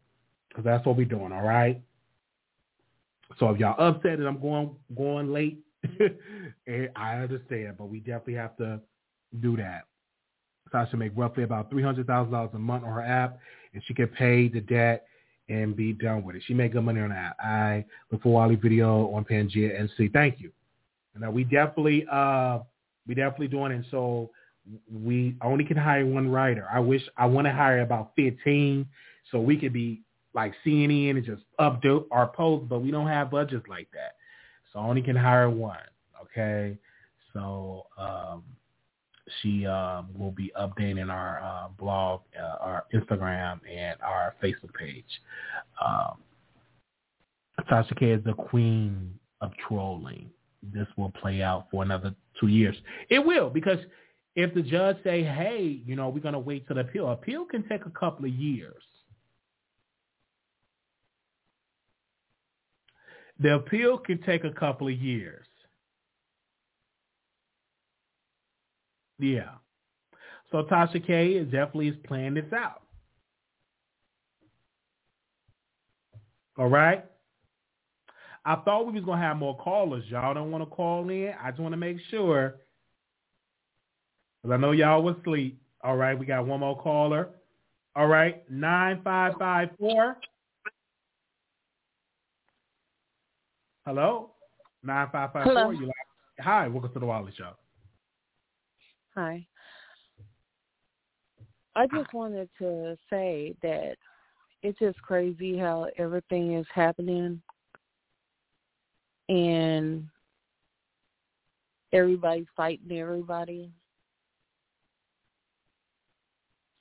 Because 0.49 0.65
that's 0.65 0.85
what 0.87 0.97
we're 0.97 1.07
doing, 1.07 1.33
all 1.33 1.43
right? 1.43 1.81
So 3.39 3.49
if 3.51 3.59
y'all 3.59 3.77
upset 3.79 4.19
that 4.19 4.27
I'm 4.27 4.41
going 4.41 4.71
going 4.97 5.33
late, 5.33 5.61
eh, 6.67 6.87
I 6.97 7.17
understand, 7.17 7.77
but 7.79 7.87
we 7.87 8.01
definitely 8.01 8.35
have 8.35 8.57
to 8.59 8.81
do 9.41 9.57
that. 9.57 9.85
Sasha 10.73 10.97
make 10.97 11.13
roughly 11.17 11.45
about 11.45 11.71
three 11.71 11.83
hundred 11.83 12.07
thousand 12.07 12.33
dollars 12.33 12.51
a 12.55 12.59
month 12.59 12.85
on 12.85 12.93
her 12.93 13.03
app, 13.03 13.39
and 13.73 13.83
she 13.87 13.95
can 13.95 14.09
pay 14.09 14.49
the 14.49 14.61
debt 14.61 15.07
and 15.49 15.77
be 15.77 15.93
done 15.93 16.23
with 16.23 16.37
it. 16.37 16.43
She 16.47 16.55
make 16.55 16.73
good 16.73 16.85
money 16.85 17.01
on 17.01 17.11
that. 17.11 17.35
I 17.41 17.85
look 18.11 18.23
for 18.23 18.33
Wally 18.33 18.57
video 18.57 19.11
on 19.13 19.25
Pangea 19.25 19.79
and 19.79 19.91
see. 19.97 20.09
Thank 20.09 20.41
you. 20.41 20.53
And 21.15 21.33
we 21.35 21.45
definitely 21.45 22.07
uh 22.11 22.61
we 23.07 23.15
definitely 23.15 23.49
doing 23.49 23.73
it. 23.73 23.85
So 23.91 24.31
we 24.93 25.37
only 25.43 25.65
can 25.65 25.77
hire 25.77 26.07
one 26.07 26.31
writer. 26.31 26.67
I 26.73 26.81
wish 26.81 27.03
I 27.17 27.27
want 27.27 27.47
to 27.47 27.53
hire 27.53 27.81
about 27.81 28.13
15 28.17 28.87
so 29.31 29.41
we 29.41 29.57
could 29.57 29.73
be 29.73 30.03
like 30.35 30.53
CNN 30.65 31.11
and 31.11 31.25
just 31.25 31.43
update 31.59 32.05
our 32.11 32.29
posts, 32.29 32.67
but 32.69 32.81
we 32.81 32.91
don't 32.91 33.09
have 33.09 33.31
budgets 33.31 33.67
like 33.69 33.89
that. 33.93 34.17
So 34.73 34.79
I 34.79 34.87
only 34.87 35.03
can 35.03 35.17
hire 35.17 35.51
one. 35.51 35.79
Okay. 36.23 36.79
So 37.33 37.87
um, 37.99 38.43
she 39.41 39.67
um, 39.67 40.09
will 40.17 40.31
be 40.33 40.53
updating 40.59 41.11
our 41.11 41.41
uh, 41.41 41.69
blog, 41.79 42.21
uh, 42.39 42.57
our 42.61 42.85
Instagram, 42.95 43.61
and 43.71 44.01
our 44.03 44.35
Facebook 44.43 44.75
page. 44.75 45.05
Um, 45.85 46.19
Tasha 47.71 47.97
K 47.99 48.11
is 48.11 48.25
the 48.25 48.33
queen 48.33 49.15
of 49.41 49.53
trolling. 49.69 50.31
This 50.63 50.87
will 50.97 51.11
play 51.11 51.43
out 51.43 51.67
for 51.71 51.83
another 51.83 52.15
two 52.39 52.49
years. 52.49 52.77
It 53.09 53.25
will 53.25 53.51
because 53.51 53.79
if 54.37 54.55
the 54.55 54.63
judge 54.63 54.97
say, 55.03 55.23
hey, 55.23 55.81
you 55.85 55.97
know, 55.97 56.09
we're 56.09 56.21
going 56.21 56.35
to 56.35 56.39
wait 56.39 56.67
till 56.67 56.77
the 56.77 56.83
appeal, 56.83 57.11
appeal 57.11 57.45
can 57.45 57.69
take 57.69 57.85
a 57.87 57.91
couple 57.91 58.25
of 58.25 58.33
years. 58.33 58.83
The 63.41 63.55
appeal 63.55 63.99
can 63.99 64.23
take 64.23 64.45
a 64.45 64.53
couple 64.53 64.89
of 64.89 64.95
years. 64.95 65.47
Yeah. 69.19 69.51
So 70.51 70.65
Tasha 70.65 71.05
K 71.07 71.43
definitely 71.45 71.89
is 71.89 71.97
playing 72.05 72.35
this 72.35 72.53
out. 72.53 72.83
All 76.59 76.69
right. 76.69 77.05
I 78.45 78.57
thought 78.57 78.87
we 78.87 78.93
was 78.93 79.05
gonna 79.05 79.21
have 79.21 79.37
more 79.37 79.57
callers. 79.59 80.05
Y'all 80.09 80.35
don't 80.35 80.51
want 80.51 80.63
to 80.63 80.71
call 80.71 81.09
in. 81.09 81.33
I 81.43 81.51
just 81.51 81.61
want 81.61 81.73
to 81.73 81.77
make 81.79 81.99
sure, 82.11 82.57
because 84.43 84.55
I 84.55 84.61
know 84.61 84.73
y'all 84.73 85.03
was 85.03 85.17
asleep. 85.21 85.61
All 85.83 85.97
right, 85.97 86.19
we 86.19 86.27
got 86.27 86.47
one 86.47 86.61
more 86.61 86.81
caller. 86.81 87.31
All 87.97 88.07
right, 88.07 88.49
nine 88.51 89.01
five 89.03 89.35
five 89.39 89.71
four. 89.79 90.17
Hello, 93.87 94.31
nine 94.83 95.09
five 95.11 95.33
five 95.33 95.45
four. 95.45 95.75
You 95.75 95.87
like? 95.87 95.95
Hi, 96.41 96.69
welcome 96.69 96.93
to 96.93 96.99
the 96.99 97.07
Wiley 97.07 97.33
Show. 97.37 97.53
Hi. 99.15 99.47
I 101.77 101.87
just 101.87 102.13
wanted 102.13 102.49
to 102.59 102.97
say 103.09 103.55
that 103.63 103.97
it's 104.63 104.79
just 104.79 105.01
crazy 105.03 105.57
how 105.57 105.89
everything 105.99 106.55
is 106.55 106.67
happening 106.75 107.41
and 109.29 110.07
everybody's 111.93 112.47
fighting 112.57 112.97
everybody. 112.99 113.73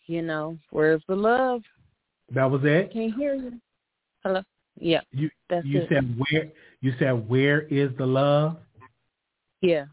You 0.09 0.23
know, 0.23 0.57
where's 0.71 1.03
the 1.07 1.15
love? 1.15 1.61
That 2.33 2.49
was 2.49 2.61
it. 2.63 2.91
Can't 2.91 3.13
hear 3.13 3.35
you. 3.35 3.61
Hello. 4.23 4.41
Yeah. 4.75 5.01
You 5.11 5.29
that's 5.47 5.63
you 5.67 5.81
it. 5.81 5.89
said 5.89 6.17
where 6.17 6.47
you 6.81 6.93
said 6.97 7.29
where 7.29 7.61
is 7.61 7.91
the 7.95 8.07
love? 8.07 8.57
Yeah. 9.61 9.85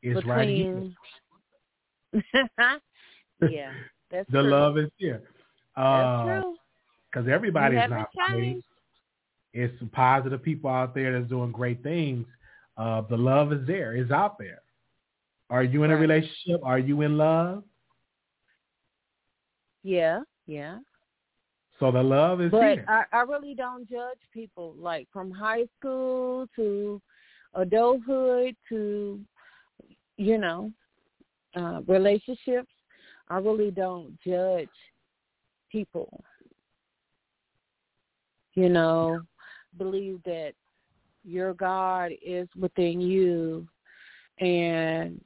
It's 0.00 0.14
Between... 0.14 0.34
right 0.34 0.48
here. 0.48 2.40
yeah, 3.50 3.72
that's 4.10 4.30
the 4.30 4.40
true. 4.40 4.50
love 4.50 4.78
is 4.78 4.88
here. 4.96 5.20
Uh, 5.76 6.24
that's 6.24 6.42
true. 6.42 6.56
Because 7.12 7.28
everybody's 7.28 7.90
not 7.90 8.08
changed. 8.30 8.64
It's 9.52 9.78
some 9.78 9.90
positive 9.90 10.42
people 10.42 10.70
out 10.70 10.94
there 10.94 11.12
that's 11.12 11.28
doing 11.28 11.52
great 11.52 11.82
things. 11.82 12.26
Uh, 12.78 13.02
the 13.02 13.18
love 13.18 13.52
is 13.52 13.66
there. 13.66 13.96
It's 13.96 14.10
out 14.10 14.38
there. 14.38 14.62
Are 15.50 15.62
you 15.62 15.82
in 15.82 15.90
a 15.90 15.96
relationship? 15.96 16.62
Are 16.62 16.78
you 16.78 17.02
in 17.02 17.18
love? 17.18 17.64
Yeah, 19.86 20.22
yeah. 20.48 20.78
So 21.78 21.92
the 21.92 22.02
love 22.02 22.40
is 22.40 22.50
But 22.50 22.60
here. 22.60 22.84
I, 22.88 23.04
I 23.12 23.20
really 23.20 23.54
don't 23.54 23.88
judge 23.88 24.18
people 24.34 24.74
like 24.76 25.06
from 25.12 25.30
high 25.30 25.66
school 25.78 26.48
to 26.56 27.00
adulthood 27.54 28.56
to 28.68 29.20
you 30.16 30.38
know 30.38 30.72
uh 31.54 31.82
relationships. 31.86 32.72
I 33.28 33.36
really 33.38 33.70
don't 33.70 34.18
judge 34.26 34.68
people. 35.70 36.20
You 38.54 38.70
know, 38.70 39.20
believe 39.78 40.20
that 40.24 40.50
your 41.24 41.54
God 41.54 42.10
is 42.26 42.48
within 42.58 43.00
you 43.00 43.68
and 44.40 45.20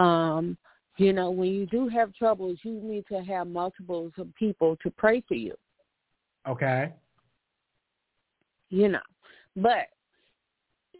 um 0.00 0.58
you 0.98 1.12
know 1.12 1.30
when 1.30 1.50
you 1.50 1.66
do 1.66 1.88
have 1.88 2.14
troubles 2.14 2.58
you 2.62 2.80
need 2.82 3.04
to 3.06 3.22
have 3.22 3.46
multiples 3.46 4.12
of 4.18 4.34
people 4.34 4.76
to 4.82 4.90
pray 4.90 5.22
for 5.26 5.34
you 5.34 5.54
okay. 6.48 6.92
you 8.70 8.88
know. 8.88 9.00
But 9.56 9.88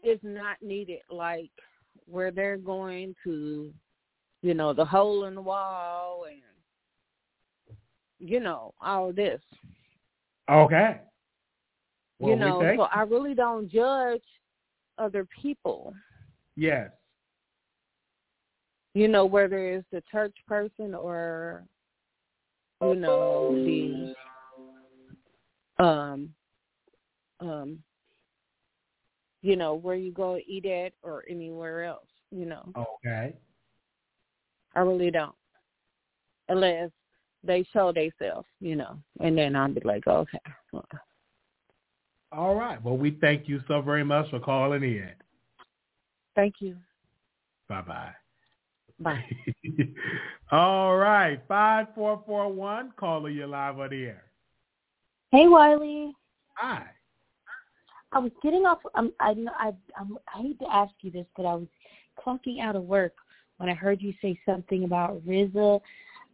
it's 0.02 0.22
not 0.24 0.56
needed 0.62 1.00
like 1.10 1.50
where 2.06 2.30
they're 2.30 2.56
going 2.56 3.14
to, 3.24 3.72
you 4.42 4.54
know, 4.54 4.72
the 4.72 4.84
hole 4.84 5.24
in 5.24 5.34
the 5.34 5.42
wall 5.42 6.26
and 6.30 6.40
you 8.18 8.40
know, 8.40 8.72
all 8.80 9.12
this. 9.12 9.40
Okay. 10.50 11.00
Well, 12.18 12.30
you 12.30 12.36
know, 12.38 12.62
so 12.76 12.82
I 12.84 13.02
really 13.02 13.34
don't 13.34 13.70
judge 13.70 14.22
other 14.96 15.26
people. 15.42 15.92
yes. 16.56 16.90
You 18.96 19.08
know, 19.08 19.26
whether 19.26 19.58
it's 19.58 19.86
the 19.92 20.02
church 20.10 20.34
person 20.48 20.94
or 20.94 21.64
you 22.80 22.94
know, 22.94 23.62
the 23.66 24.14
um 25.78 26.32
um 27.40 27.82
you 29.42 29.54
know, 29.54 29.74
where 29.74 29.96
you 29.96 30.12
go 30.12 30.38
eat 30.46 30.64
at 30.64 30.94
or 31.02 31.24
anywhere 31.28 31.84
else, 31.84 32.08
you 32.30 32.46
know. 32.46 32.72
Okay. 32.74 33.34
I 34.74 34.80
really 34.80 35.10
don't. 35.10 35.34
Unless 36.48 36.90
they 37.44 37.66
show 37.74 37.92
themselves, 37.92 38.48
you 38.60 38.76
know. 38.76 38.96
And 39.20 39.36
then 39.36 39.56
I'll 39.56 39.70
be 39.70 39.82
like, 39.84 40.06
okay. 40.06 40.40
All 42.32 42.54
right. 42.54 42.82
Well, 42.82 42.96
we 42.96 43.18
thank 43.20 43.46
you 43.46 43.60
so 43.68 43.82
very 43.82 44.04
much 44.04 44.30
for 44.30 44.40
calling 44.40 44.82
in. 44.82 45.12
Thank 46.34 46.54
you. 46.60 46.76
Bye 47.68 47.82
bye. 47.82 48.14
Bye. 48.98 49.24
All 50.50 50.96
right. 50.96 51.40
Five 51.46 51.88
four 51.94 52.22
four 52.26 52.52
one. 52.52 52.92
Caller, 52.96 53.30
you 53.30 53.46
live 53.46 53.78
on 53.78 53.90
the 53.90 54.04
air. 54.04 54.24
Hey, 55.32 55.48
Wiley. 55.48 56.12
Hi. 56.54 56.86
I 58.12 58.18
was 58.18 58.32
getting 58.42 58.64
off. 58.64 58.78
Um, 58.94 59.12
I 59.20 59.34
know 59.34 59.52
I 59.58 59.72
I'm, 59.98 60.16
I 60.34 60.42
hate 60.42 60.58
to 60.60 60.72
ask 60.72 60.92
you 61.00 61.10
this, 61.10 61.26
but 61.36 61.44
I 61.44 61.54
was 61.54 61.66
clocking 62.18 62.60
out 62.60 62.76
of 62.76 62.84
work 62.84 63.12
when 63.58 63.68
I 63.68 63.74
heard 63.74 64.00
you 64.00 64.14
say 64.22 64.38
something 64.46 64.84
about 64.84 65.20
Rizza. 65.26 65.80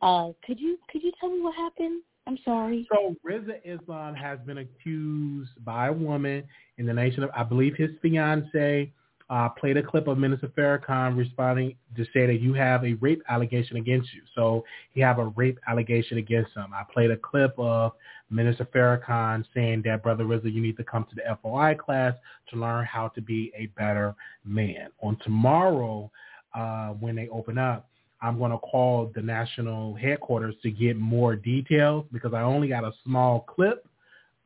Uh, 0.01 0.29
could 0.46 0.61
you 0.61 0.79
could 0.90 1.03
you 1.03 1.12
tell 1.18 1.31
me 1.31 1.40
what 1.40 1.55
happened? 1.55 2.03
I'm 2.27 2.38
sorry. 2.44 2.87
So 2.92 3.16
Rizza 3.29 3.59
Islam 3.64 4.14
has 4.14 4.38
been 4.46 4.59
accused 4.59 5.64
by 5.64 5.88
a 5.88 5.92
woman 5.92 6.44
in 6.79 6.87
the 6.87 6.92
nation 6.92 7.25
of, 7.25 7.31
I 7.37 7.42
believe 7.42 7.75
his 7.77 7.90
fiance 8.01 8.92
uh, 9.33 9.49
played 9.49 9.79
a 9.79 9.83
clip 9.83 10.09
of 10.09 10.18
Minister 10.18 10.49
Farrakhan 10.49 11.16
responding 11.16 11.75
to 11.97 12.05
say 12.12 12.27
that 12.27 12.42
you 12.42 12.53
have 12.53 12.85
a 12.85 12.92
rape 12.95 13.23
allegation 13.31 13.79
against 13.79 14.12
you. 14.12 14.21
So 14.35 14.62
he 14.92 15.01
have 15.01 15.18
a 15.18 15.29
rape 15.29 15.59
allegation 15.66 16.18
against 16.18 16.55
him. 16.55 16.66
I 16.75 16.83
played 16.92 17.11
a 17.11 17.16
clip 17.16 17.55
of 17.57 17.92
Minister 18.29 18.66
Farrakhan 18.66 19.42
saying 19.55 19.85
that, 19.87 20.03
Brother 20.03 20.25
Rizza, 20.25 20.53
you 20.53 20.61
need 20.61 20.77
to 20.77 20.85
come 20.85 21.07
to 21.09 21.14
the 21.14 21.23
FOI 21.42 21.75
class 21.75 22.12
to 22.51 22.57
learn 22.57 22.85
how 22.85 23.09
to 23.09 23.23
be 23.23 23.51
a 23.57 23.68
better 23.68 24.14
man. 24.45 24.88
On 25.01 25.16
tomorrow, 25.25 26.11
uh, 26.55 26.88
when 26.88 27.16
they 27.16 27.29
open 27.29 27.57
up, 27.57 27.88
I'm 28.21 28.37
going 28.38 28.53
to 28.53 28.59
call 28.59 29.11
the 29.14 29.23
national 29.23 29.95
headquarters 29.95 30.57
to 30.62 30.71
get 30.71 30.99
more 30.99 31.37
details 31.37 32.05
because 32.12 32.35
I 32.35 32.42
only 32.42 32.68
got 32.68 32.85
a 32.85 32.92
small 33.03 33.40
clip 33.40 33.87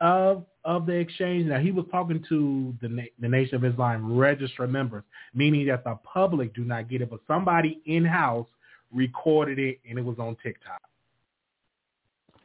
of 0.00 0.44
of 0.64 0.86
the 0.86 0.92
exchange. 0.92 1.46
Now 1.46 1.60
he 1.60 1.70
was 1.70 1.86
talking 1.90 2.24
to 2.28 2.74
the 2.82 2.88
Na- 2.88 3.02
the 3.20 3.28
Nation 3.28 3.56
of 3.56 3.64
Islam 3.64 4.16
registered 4.16 4.70
members, 4.70 5.04
meaning 5.34 5.66
that 5.68 5.84
the 5.84 5.98
public 6.04 6.54
do 6.54 6.64
not 6.64 6.88
get 6.88 7.02
it, 7.02 7.10
but 7.10 7.20
somebody 7.26 7.80
in 7.86 8.04
house 8.04 8.48
recorded 8.92 9.58
it 9.58 9.78
and 9.88 9.98
it 9.98 10.04
was 10.04 10.18
on 10.18 10.36
TikTok. 10.42 10.82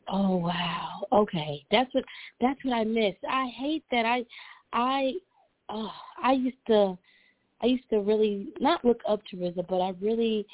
Oh 0.08 0.38
wow. 0.38 1.02
Okay, 1.12 1.66
that's 1.72 1.94
what 1.94 2.04
that's 2.40 2.60
what 2.64 2.74
I 2.74 2.84
missed. 2.84 3.24
I 3.30 3.48
hate 3.48 3.84
that 3.92 4.06
I 4.06 4.26
I 4.74 5.14
uh, 5.70 5.90
I 6.22 6.34
used 6.34 6.58
to 6.68 6.98
I 7.62 7.68
used 7.68 7.90
to 7.90 8.00
really 8.00 8.50
not 8.60 8.84
look 8.84 9.02
up 9.08 9.22
to 9.32 9.38
Rizza, 9.38 9.66
but 9.68 9.80
I 9.80 9.94
really 10.02 10.46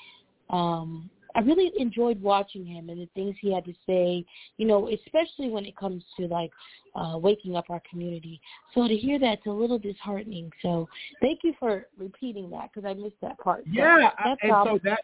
um 0.50 1.10
I 1.38 1.42
really 1.42 1.72
enjoyed 1.78 2.20
watching 2.22 2.66
him 2.66 2.90
and 2.90 3.00
the 3.00 3.10
things 3.14 3.36
he 3.40 3.54
had 3.54 3.64
to 3.66 3.74
say, 3.86 4.26
you 4.58 4.66
know, 4.66 4.90
especially 4.90 5.50
when 5.50 5.66
it 5.66 5.78
comes 5.78 6.04
to 6.20 6.26
like 6.26 6.52
uh 6.96 7.18
waking 7.18 7.56
up 7.56 7.66
our 7.70 7.82
community. 7.90 8.42
So 8.74 8.88
to 8.88 8.96
hear 8.96 9.20
that's 9.20 9.46
a 9.46 9.52
little 9.52 9.78
disheartening. 9.78 10.52
So 10.62 10.90
thank 11.22 11.42
you 11.44 11.54
for 11.60 11.88
repeating 11.98 12.50
that 12.50 12.72
because 12.74 12.90
I 12.90 12.96
missed 12.96 13.22
that 13.22 13.38
part. 13.38 13.64
Yeah, 13.72 14.10
and 14.26 14.38
so 14.66 14.80
that 14.84 15.02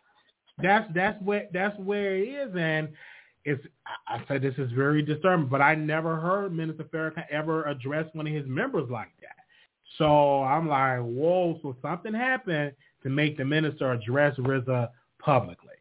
that's 0.61 0.91
that's 0.93 1.21
where 1.21 1.47
that's 1.53 1.77
where 1.79 2.15
it 2.17 2.27
is, 2.27 2.55
and 2.55 2.89
it's 3.45 3.63
I 3.85 4.15
I 4.15 4.23
said 4.27 4.41
this 4.41 4.55
is 4.57 4.71
very 4.71 5.03
disturbing, 5.03 5.47
but 5.47 5.61
I 5.61 5.75
never 5.75 6.19
heard 6.19 6.53
Minister 6.53 6.83
Farrakhan 6.85 7.25
ever 7.29 7.63
address 7.65 8.07
one 8.13 8.27
of 8.27 8.33
his 8.33 8.47
members 8.47 8.89
like 8.89 9.11
that. 9.21 9.35
So 9.97 10.43
I'm 10.43 10.67
like, 10.67 10.99
whoa! 10.99 11.59
So 11.61 11.75
something 11.81 12.13
happened 12.13 12.73
to 13.03 13.09
make 13.09 13.37
the 13.37 13.45
minister 13.45 13.91
address 13.91 14.35
Rizza 14.37 14.89
publicly. 15.19 15.75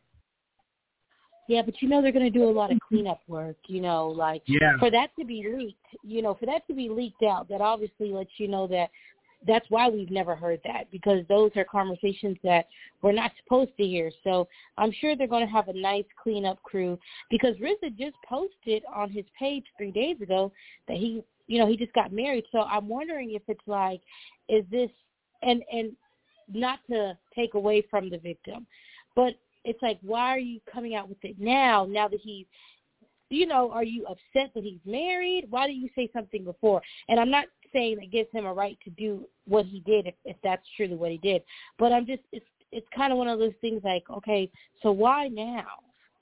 Yeah, 1.48 1.62
but 1.62 1.82
you 1.82 1.88
know 1.88 2.00
they're 2.00 2.12
going 2.12 2.30
to 2.30 2.38
do 2.38 2.48
a 2.48 2.50
lot 2.50 2.70
of 2.70 2.78
cleanup 2.88 3.20
work. 3.26 3.56
You 3.66 3.80
know, 3.80 4.08
like 4.08 4.42
Yeah. 4.46 4.78
for 4.78 4.90
that 4.90 5.10
to 5.18 5.24
be 5.24 5.46
leaked. 5.48 6.04
You 6.04 6.22
know, 6.22 6.34
for 6.34 6.46
that 6.46 6.66
to 6.68 6.74
be 6.74 6.88
leaked 6.88 7.22
out, 7.22 7.48
that 7.48 7.60
obviously 7.60 8.12
lets 8.12 8.30
you 8.38 8.48
know 8.48 8.66
that 8.68 8.90
that's 9.46 9.66
why 9.70 9.88
we've 9.88 10.10
never 10.10 10.34
heard 10.34 10.60
that 10.64 10.90
because 10.90 11.24
those 11.28 11.50
are 11.56 11.64
conversations 11.64 12.36
that 12.44 12.66
we're 13.02 13.12
not 13.12 13.32
supposed 13.42 13.76
to 13.76 13.84
hear. 13.84 14.10
So 14.22 14.48
I'm 14.78 14.92
sure 14.92 15.16
they're 15.16 15.26
going 15.26 15.46
to 15.46 15.52
have 15.52 15.68
a 15.68 15.72
nice 15.72 16.04
cleanup 16.22 16.62
crew 16.62 16.98
because 17.30 17.56
Rizza 17.56 17.96
just 17.98 18.16
posted 18.28 18.84
on 18.94 19.10
his 19.10 19.24
page 19.38 19.64
three 19.76 19.90
days 19.90 20.20
ago 20.20 20.52
that 20.86 20.96
he, 20.96 21.24
you 21.48 21.58
know, 21.58 21.66
he 21.66 21.76
just 21.76 21.92
got 21.92 22.12
married. 22.12 22.44
So 22.52 22.60
I'm 22.60 22.88
wondering 22.88 23.32
if 23.32 23.42
it's 23.48 23.66
like, 23.66 24.00
is 24.48 24.64
this 24.70 24.90
and 25.42 25.62
and 25.72 25.92
not 26.52 26.80
to 26.90 27.16
take 27.34 27.54
away 27.54 27.84
from 27.90 28.10
the 28.10 28.18
victim, 28.18 28.66
but 29.16 29.34
it's 29.64 29.82
like, 29.82 29.98
why 30.02 30.28
are 30.28 30.38
you 30.38 30.60
coming 30.72 30.94
out 30.94 31.08
with 31.08 31.22
it 31.22 31.36
now? 31.38 31.86
Now 31.88 32.08
that 32.08 32.20
he's 32.20 32.46
you 33.32 33.46
know, 33.46 33.70
are 33.70 33.84
you 33.84 34.04
upset 34.04 34.52
that 34.54 34.62
he's 34.62 34.80
married? 34.84 35.46
Why 35.48 35.66
didn't 35.66 35.80
you 35.80 35.88
say 35.96 36.10
something 36.12 36.44
before? 36.44 36.82
And 37.08 37.18
I'm 37.18 37.30
not 37.30 37.46
saying 37.72 37.96
that 37.96 38.12
gives 38.12 38.28
him 38.30 38.44
a 38.44 38.52
right 38.52 38.76
to 38.84 38.90
do 38.90 39.26
what 39.46 39.64
he 39.64 39.80
did 39.80 40.06
if, 40.06 40.14
if 40.24 40.36
that's 40.44 40.62
truly 40.76 40.94
what 40.94 41.10
he 41.10 41.16
did. 41.18 41.42
But 41.78 41.92
I'm 41.92 42.06
just 42.06 42.22
it's 42.30 42.44
it's 42.70 42.86
kind 42.94 43.12
of 43.12 43.18
one 43.18 43.28
of 43.28 43.38
those 43.38 43.54
things 43.60 43.82
like, 43.84 44.04
okay, 44.10 44.50
so 44.82 44.92
why 44.92 45.28
now? 45.28 45.66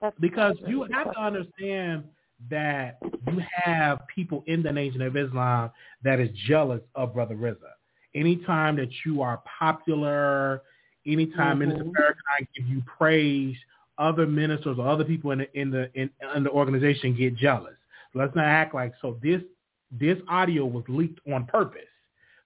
That's 0.00 0.18
because 0.18 0.57
you 0.66 0.87
have 0.92 1.12
to 1.12 1.20
understand 1.20 2.05
that 2.48 2.98
you 3.03 3.40
have 3.53 4.00
people 4.12 4.42
in 4.46 4.62
the 4.62 4.72
Nation 4.72 5.03
of 5.03 5.16
Islam 5.16 5.70
that 6.03 6.20
is 6.20 6.31
jealous 6.46 6.81
of 6.94 7.12
Brother 7.12 7.35
Rizza. 7.35 7.72
Anytime 8.14 8.76
that 8.76 8.88
you 9.05 9.20
are 9.20 9.42
popular, 9.59 10.62
anytime 11.11 11.59
mm-hmm. 11.59 11.70
Minister 11.70 11.85
Farrakhan 11.85 12.46
give 12.57 12.66
you 12.68 12.83
praise, 12.99 13.57
other 13.99 14.27
ministers 14.27 14.79
or 14.79 14.88
other 14.88 15.05
people 15.05 15.31
in 15.33 15.38
the 15.38 15.61
in 15.61 15.70
the 15.70 15.90
in, 15.94 16.11
in 16.35 16.44
the 16.44 16.51
organization 16.51 17.16
get 17.16 17.37
jealous. 17.37 17.75
let's 18.14 18.35
not 18.35 18.46
act 18.46 18.75
like 18.75 18.92
so. 19.01 19.18
This 19.23 19.42
this 19.90 20.18
audio 20.29 20.64
was 20.64 20.85
leaked 20.88 21.20
on 21.33 21.46
purpose 21.46 21.83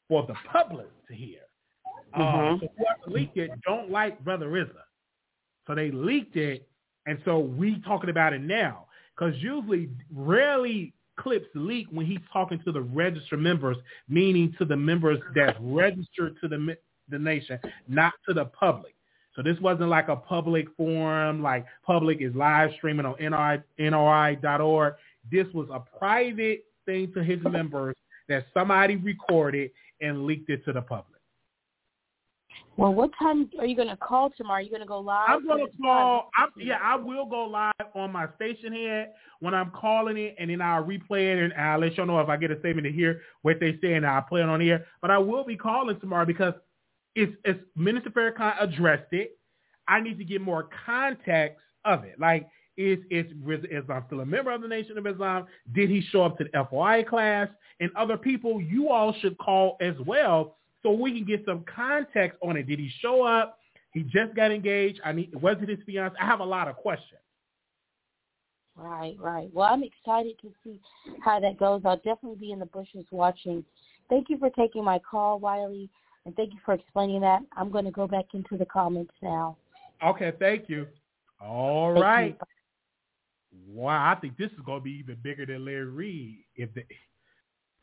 for 0.08 0.26
the 0.26 0.34
public 0.50 0.88
to 1.08 1.14
hear. 1.14 1.40
Uh, 2.14 2.18
mm-hmm. 2.18 2.54
Uh, 2.54 2.58
so 2.58 2.68
whoever 2.76 3.18
leaked 3.18 3.36
it 3.36 3.50
don't 3.66 3.90
like 3.90 4.22
Brother 4.24 4.46
Rizza, 4.46 4.84
so 5.66 5.74
they 5.74 5.90
leaked 5.90 6.36
it, 6.36 6.66
and 7.06 7.18
so 7.24 7.38
we 7.38 7.80
talking 7.86 8.10
about 8.10 8.32
it 8.32 8.40
now 8.40 8.86
because 9.16 9.34
usually, 9.40 9.88
rarely 10.12 10.92
clips 11.16 11.46
leak 11.54 11.86
when 11.90 12.06
he's 12.06 12.18
talking 12.32 12.60
to 12.64 12.72
the 12.72 12.80
registered 12.80 13.40
members, 13.40 13.76
meaning 14.08 14.54
to 14.58 14.64
the 14.64 14.76
members 14.76 15.18
that's 15.34 15.56
registered 15.60 16.36
to 16.40 16.48
the 16.48 16.76
the 17.08 17.18
nation, 17.18 17.58
not 17.88 18.12
to 18.28 18.34
the 18.34 18.46
public. 18.46 18.94
So 19.36 19.42
this 19.42 19.58
wasn't 19.60 19.88
like 19.88 20.08
a 20.08 20.16
public 20.16 20.66
forum, 20.76 21.42
like 21.42 21.66
public 21.84 22.18
is 22.20 22.34
live 22.34 22.70
streaming 22.76 23.04
on 23.04 23.14
NRI, 23.14 23.62
NRI.org. 23.80 24.94
This 25.30 25.46
was 25.52 25.68
a 25.72 25.80
private 25.98 26.64
thing 26.86 27.12
to 27.14 27.24
his 27.24 27.40
members 27.42 27.96
that 28.28 28.46
somebody 28.54 28.96
recorded 28.96 29.70
and 30.00 30.24
leaked 30.24 30.50
it 30.50 30.64
to 30.66 30.72
the 30.72 30.82
public. 30.82 31.14
Well, 32.76 32.92
what 32.92 33.10
time 33.18 33.48
are 33.60 33.66
you 33.66 33.76
going 33.76 33.88
to 33.88 33.96
call 33.96 34.30
tomorrow? 34.30 34.58
Are 34.58 34.62
you 34.62 34.70
going 34.70 34.82
to 34.82 34.86
go 34.86 34.98
live? 34.98 35.28
I'm 35.28 35.46
going 35.46 35.64
to 35.64 35.76
call. 35.80 36.30
I'm, 36.36 36.48
yeah, 36.56 36.78
I 36.82 36.96
will 36.96 37.26
go 37.26 37.44
live 37.44 37.72
on 37.94 38.12
my 38.12 38.26
station 38.34 38.72
here 38.72 39.08
when 39.40 39.54
I'm 39.54 39.70
calling 39.70 40.16
it, 40.16 40.34
and 40.38 40.50
then 40.50 40.60
I'll 40.60 40.84
replay 40.84 41.32
it, 41.32 41.42
and 41.42 41.52
I'll 41.54 41.78
let 41.78 41.96
y'all 41.96 42.06
know 42.06 42.18
if 42.20 42.28
I 42.28 42.36
get 42.36 42.50
a 42.50 42.58
statement 42.58 42.84
to 42.86 42.92
hear 42.92 43.20
what 43.42 43.60
they 43.60 43.78
say, 43.80 43.94
and 43.94 44.04
I'll 44.04 44.22
play 44.22 44.40
it 44.40 44.48
on 44.48 44.60
here. 44.60 44.86
But 45.00 45.12
I 45.12 45.18
will 45.18 45.44
be 45.44 45.56
calling 45.56 45.98
tomorrow 46.00 46.26
because 46.26 46.54
it's, 47.14 47.32
it's 47.44 47.60
Minister 47.76 48.10
Farrakhan 48.10 48.54
addressed 48.60 49.12
it. 49.12 49.38
I 49.86 50.00
need 50.00 50.18
to 50.18 50.24
get 50.24 50.40
more 50.40 50.68
context 50.86 51.58
of 51.84 52.04
it. 52.04 52.18
Like, 52.18 52.48
is 52.76 52.98
is 53.10 53.26
Islam 53.70 54.02
still 54.06 54.20
a 54.20 54.26
member 54.26 54.50
of 54.50 54.62
the 54.62 54.68
Nation 54.68 54.98
of 54.98 55.06
Islam? 55.06 55.46
Did 55.74 55.90
he 55.90 56.02
show 56.10 56.22
up 56.24 56.38
to 56.38 56.44
the 56.44 56.66
FOI 56.70 57.04
class? 57.04 57.48
And 57.80 57.90
other 57.96 58.16
people, 58.16 58.60
you 58.60 58.90
all 58.90 59.14
should 59.20 59.38
call 59.38 59.76
as 59.80 59.94
well, 60.06 60.56
so 60.82 60.90
we 60.90 61.12
can 61.12 61.24
get 61.24 61.44
some 61.44 61.64
context 61.72 62.38
on 62.42 62.56
it. 62.56 62.66
Did 62.66 62.78
he 62.78 62.90
show 63.00 63.22
up? 63.22 63.58
He 63.92 64.02
just 64.02 64.34
got 64.34 64.50
engaged. 64.50 65.00
I 65.04 65.12
need 65.12 65.34
was 65.40 65.56
it 65.62 65.68
his 65.68 65.78
fiance? 65.86 66.16
I 66.20 66.26
have 66.26 66.40
a 66.40 66.44
lot 66.44 66.66
of 66.66 66.76
questions. 66.76 67.20
Right, 68.76 69.14
right. 69.20 69.48
Well, 69.52 69.68
I'm 69.72 69.84
excited 69.84 70.36
to 70.42 70.50
see 70.64 70.80
how 71.24 71.38
that 71.38 71.58
goes. 71.58 71.82
I'll 71.84 71.96
definitely 71.98 72.38
be 72.40 72.50
in 72.50 72.58
the 72.58 72.66
bushes 72.66 73.06
watching. 73.12 73.64
Thank 74.10 74.28
you 74.28 74.38
for 74.38 74.50
taking 74.50 74.82
my 74.82 74.98
call, 74.98 75.38
Wiley. 75.38 75.88
And 76.26 76.34
thank 76.36 76.52
you 76.52 76.58
for 76.64 76.74
explaining 76.74 77.20
that. 77.20 77.40
I'm 77.56 77.70
going 77.70 77.84
to 77.84 77.90
go 77.90 78.06
back 78.06 78.26
into 78.32 78.56
the 78.56 78.64
comments 78.64 79.12
now. 79.22 79.56
Okay, 80.04 80.32
thank 80.38 80.68
you. 80.68 80.86
All 81.40 81.92
thank 81.92 82.04
right. 82.04 82.36
You. 82.40 83.58
Wow, 83.68 84.12
I 84.12 84.18
think 84.20 84.36
this 84.36 84.50
is 84.52 84.58
going 84.64 84.80
to 84.80 84.84
be 84.84 84.92
even 84.92 85.16
bigger 85.22 85.46
than 85.46 85.64
Larry 85.64 85.84
Reid. 85.84 86.38
If 86.56 86.74
the, 86.74 86.82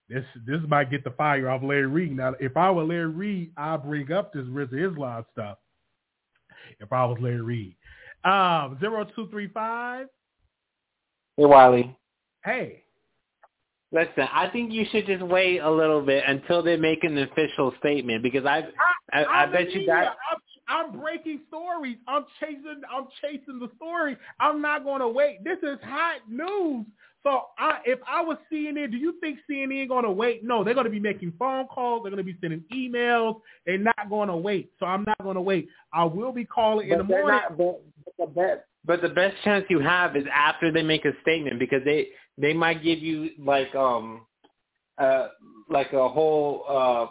this 0.10 0.26
this 0.46 0.60
might 0.68 0.92
get 0.92 1.04
the 1.04 1.12
fire 1.12 1.50
off 1.50 1.64
Larry 1.64 1.88
Reid. 1.88 2.18
Now, 2.18 2.34
if 2.40 2.58
I 2.58 2.70
were 2.72 2.84
Larry 2.84 3.08
Reid, 3.08 3.52
I'd 3.56 3.84
bring 3.84 4.12
up 4.12 4.34
this 4.34 4.46
Rizza 4.46 4.92
Islam 4.92 5.26
stuff. 5.32 5.58
If 6.80 6.92
I 6.92 7.06
was 7.06 7.18
Larry 7.22 7.42
Reid, 7.42 7.76
um, 8.26 8.78
zero 8.80 9.06
two 9.16 9.30
three 9.30 9.48
five. 9.48 10.08
Hey 11.38 11.46
Wiley. 11.46 11.96
Hey. 12.44 12.84
Listen, 13.94 14.28
I 14.34 14.48
think 14.48 14.72
you 14.72 14.86
should 14.92 15.06
just 15.06 15.22
wait 15.22 15.60
a 15.60 15.70
little 15.70 16.02
bit 16.02 16.24
until 16.26 16.64
they 16.64 16.78
make 16.78 17.04
an 17.04 17.18
official 17.18 17.74
statement 17.80 18.24
because 18.24 18.46
I've, 18.46 18.66
I, 19.12 19.24
I, 19.24 19.44
I 19.44 19.46
bet 19.48 19.72
you 19.72 19.86
that. 19.88 20.16
I'm, 20.32 20.38
I'm 20.68 21.00
breaking 21.00 21.42
stories. 21.50 21.98
I'm 22.08 22.26
chasing. 22.40 22.82
I'm 22.90 23.08
chasing 23.22 23.60
the 23.60 23.70
story. 23.76 24.16
I'm 24.40 24.62
not 24.62 24.86
going 24.86 25.02
to 25.02 25.10
wait. 25.10 25.44
This 25.44 25.58
is 25.62 25.78
hot 25.84 26.22
news. 26.30 26.86
So 27.24 27.48
I, 27.60 27.80
if 27.86 28.00
I 28.08 28.22
was 28.22 28.38
CNN, 28.52 28.92
do 28.92 28.98
you 28.98 29.16
think 29.20 29.40
CNN 29.50 29.88
going 29.90 30.06
to 30.06 30.12
wait? 30.12 30.44
No, 30.44 30.64
they're 30.64 30.74
going 30.74 30.86
to 30.86 30.92
be 30.92 31.00
making 31.00 31.34
phone 31.38 31.68
calls. 31.68 32.04
They're 32.04 32.12
going 32.12 32.26
to 32.26 32.32
be 32.32 32.38
sending 32.42 32.64
emails. 32.74 33.42
They're 33.66 33.78
not 33.78 34.10
going 34.10 34.30
to 34.30 34.36
wait. 34.36 34.72
So 34.80 34.86
I'm 34.86 35.04
not 35.04 35.22
going 35.22 35.36
to 35.36 35.42
wait. 35.42 35.68
I 35.94 36.04
will 36.06 36.32
be 36.32 36.46
calling 36.46 36.90
but 36.90 36.94
in 36.94 36.98
the 37.00 37.04
morning. 37.04 37.28
Not, 37.28 37.58
but, 37.58 37.82
but, 38.06 38.14
the 38.18 38.42
best, 38.42 38.62
but 38.86 39.02
the 39.02 39.10
best 39.10 39.36
chance 39.44 39.66
you 39.70 39.80
have 39.80 40.16
is 40.16 40.24
after 40.34 40.72
they 40.72 40.82
make 40.82 41.06
a 41.06 41.12
statement 41.22 41.60
because 41.60 41.84
they 41.86 42.08
they 42.42 42.54
might 42.54 42.84
give 42.84 43.00
you 43.00 43.30
like 43.40 43.74
um 43.76 44.26
uh 44.98 45.28
like 45.70 45.94
a 45.94 46.10
whole 46.10 46.66
uh 46.68 47.08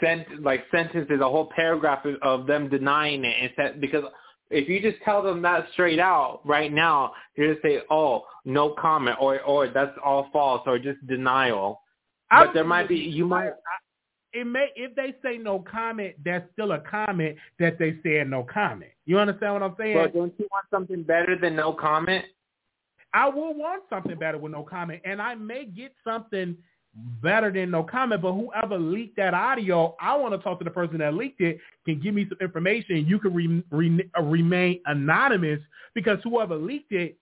sent 0.00 0.42
like 0.42 0.64
sentences, 0.70 1.20
a 1.20 1.28
whole 1.28 1.50
paragraph 1.54 2.06
of 2.22 2.46
them 2.46 2.68
denying 2.68 3.24
it 3.24 3.36
instead 3.42 3.80
because 3.80 4.04
if 4.50 4.68
you 4.68 4.80
just 4.80 5.02
tell 5.04 5.22
them 5.22 5.42
that 5.42 5.66
straight 5.72 5.98
out 5.98 6.40
right 6.44 6.72
now, 6.72 7.12
you 7.36 7.52
just 7.52 7.62
say, 7.62 7.80
"Oh, 7.90 8.24
no 8.44 8.70
comment," 8.70 9.18
or 9.20 9.40
"or 9.42 9.68
that's 9.68 9.96
all 10.02 10.28
false," 10.32 10.62
or 10.66 10.78
just 10.78 11.04
denial. 11.06 11.82
But 12.30 12.54
there 12.54 12.64
might 12.64 12.88
be 12.88 12.96
you 12.96 13.26
might. 13.26 13.52
It 14.32 14.46
may 14.46 14.68
if 14.76 14.94
they 14.94 15.14
say 15.22 15.38
no 15.38 15.60
comment, 15.60 16.16
that's 16.24 16.50
still 16.52 16.72
a 16.72 16.80
comment 16.80 17.36
that 17.58 17.78
they 17.78 17.98
said 18.02 18.28
no 18.28 18.42
comment. 18.42 18.90
You 19.06 19.18
understand 19.18 19.54
what 19.54 19.62
I'm 19.62 19.74
saying? 19.78 19.96
But 19.96 20.14
don't 20.14 20.34
you 20.38 20.48
want 20.50 20.66
something 20.70 21.02
better 21.02 21.36
than 21.38 21.56
no 21.56 21.72
comment? 21.72 22.24
I 23.14 23.28
will 23.28 23.54
want 23.54 23.84
something 23.88 24.18
better 24.18 24.38
with 24.38 24.52
no 24.52 24.62
comment, 24.62 25.02
and 25.04 25.20
I 25.20 25.34
may 25.34 25.64
get 25.64 25.92
something 26.04 26.56
better 27.22 27.50
than 27.50 27.70
no 27.70 27.82
comment. 27.82 28.22
But 28.22 28.32
whoever 28.32 28.78
leaked 28.78 29.16
that 29.16 29.34
audio, 29.34 29.96
I 30.00 30.16
want 30.16 30.34
to 30.34 30.38
talk 30.38 30.58
to 30.58 30.64
the 30.64 30.70
person 30.70 30.98
that 30.98 31.14
leaked 31.14 31.40
it. 31.40 31.58
Can 31.84 32.00
give 32.00 32.14
me 32.14 32.26
some 32.28 32.38
information. 32.40 33.06
You 33.06 33.18
can 33.18 33.34
re, 33.34 33.64
re, 33.70 34.10
remain 34.22 34.80
anonymous 34.86 35.60
because 35.94 36.18
whoever 36.22 36.56
leaked 36.56 36.92
it 36.92 37.18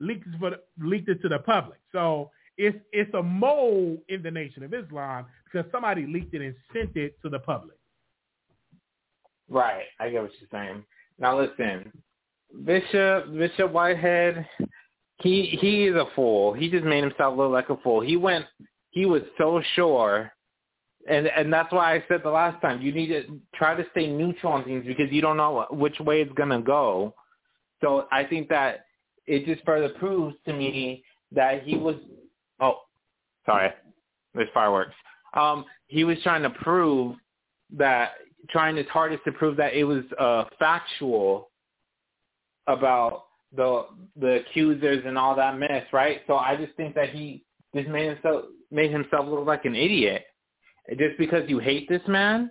leaked 0.00 0.26
it, 0.26 0.38
for 0.38 0.50
the, 0.50 0.60
leaked 0.82 1.08
it 1.08 1.20
to 1.22 1.28
the 1.28 1.38
public. 1.38 1.78
So 1.92 2.30
it's 2.56 2.78
it's 2.92 3.12
a 3.14 3.22
mole 3.22 3.98
in 4.08 4.22
the 4.22 4.30
Nation 4.30 4.62
of 4.62 4.74
Islam 4.74 5.26
because 5.44 5.70
somebody 5.72 6.06
leaked 6.06 6.34
it 6.34 6.42
and 6.42 6.54
sent 6.72 6.96
it 6.96 7.20
to 7.22 7.28
the 7.28 7.38
public. 7.38 7.76
Right, 9.48 9.84
I 9.98 10.10
get 10.10 10.22
what 10.22 10.30
you're 10.40 10.48
saying. 10.52 10.84
Now 11.18 11.40
listen, 11.40 11.90
Bishop 12.64 13.32
Bishop 13.34 13.72
Whitehead 13.72 14.46
he 15.20 15.58
he 15.60 15.86
is 15.86 15.96
a 15.96 16.06
fool. 16.14 16.52
He 16.52 16.70
just 16.70 16.84
made 16.84 17.02
himself 17.02 17.36
look 17.36 17.52
like 17.52 17.68
a 17.70 17.76
fool. 17.78 18.00
He 18.00 18.16
went 18.16 18.46
he 18.90 19.06
was 19.06 19.22
so 19.38 19.62
sure 19.74 20.32
and 21.08 21.26
and 21.28 21.52
that's 21.52 21.72
why 21.72 21.94
I 21.94 22.04
said 22.08 22.20
the 22.22 22.30
last 22.30 22.60
time 22.60 22.82
you 22.82 22.92
need 22.92 23.08
to 23.08 23.40
try 23.54 23.74
to 23.74 23.84
stay 23.92 24.06
neutral 24.06 24.52
on 24.52 24.64
things 24.64 24.84
because 24.86 25.10
you 25.10 25.20
don't 25.22 25.36
know 25.36 25.66
which 25.70 25.98
way 26.00 26.20
it's 26.20 26.32
gonna 26.34 26.60
go. 26.60 27.14
So 27.80 28.06
I 28.12 28.24
think 28.24 28.48
that 28.48 28.86
it 29.26 29.46
just 29.46 29.64
further 29.64 29.88
proves 29.90 30.36
to 30.46 30.52
me 30.52 31.02
that 31.32 31.62
he 31.62 31.76
was 31.76 31.96
oh 32.60 32.80
sorry 33.46 33.70
there's 34.34 34.48
fireworks 34.52 34.94
um 35.34 35.64
he 35.86 36.04
was 36.04 36.18
trying 36.22 36.42
to 36.42 36.50
prove 36.50 37.16
that 37.76 38.12
trying 38.50 38.76
his 38.76 38.86
hardest 38.88 39.22
to 39.24 39.32
prove 39.32 39.56
that 39.56 39.72
it 39.74 39.84
was 39.84 40.04
uh 40.18 40.44
factual 40.58 41.50
about 42.66 43.24
the 43.54 43.86
the 44.16 44.40
accusers 44.40 45.02
and 45.06 45.18
all 45.18 45.34
that 45.36 45.58
mess, 45.58 45.84
right? 45.92 46.20
So 46.26 46.36
I 46.36 46.56
just 46.56 46.76
think 46.76 46.94
that 46.94 47.10
he 47.10 47.44
just 47.74 47.88
made 47.88 48.08
himself 48.08 48.44
made 48.70 48.90
himself 48.90 49.26
look 49.26 49.46
like 49.46 49.64
an 49.64 49.74
idiot 49.74 50.24
just 50.98 51.18
because 51.18 51.48
you 51.48 51.58
hate 51.58 51.88
this 51.88 52.02
man. 52.06 52.50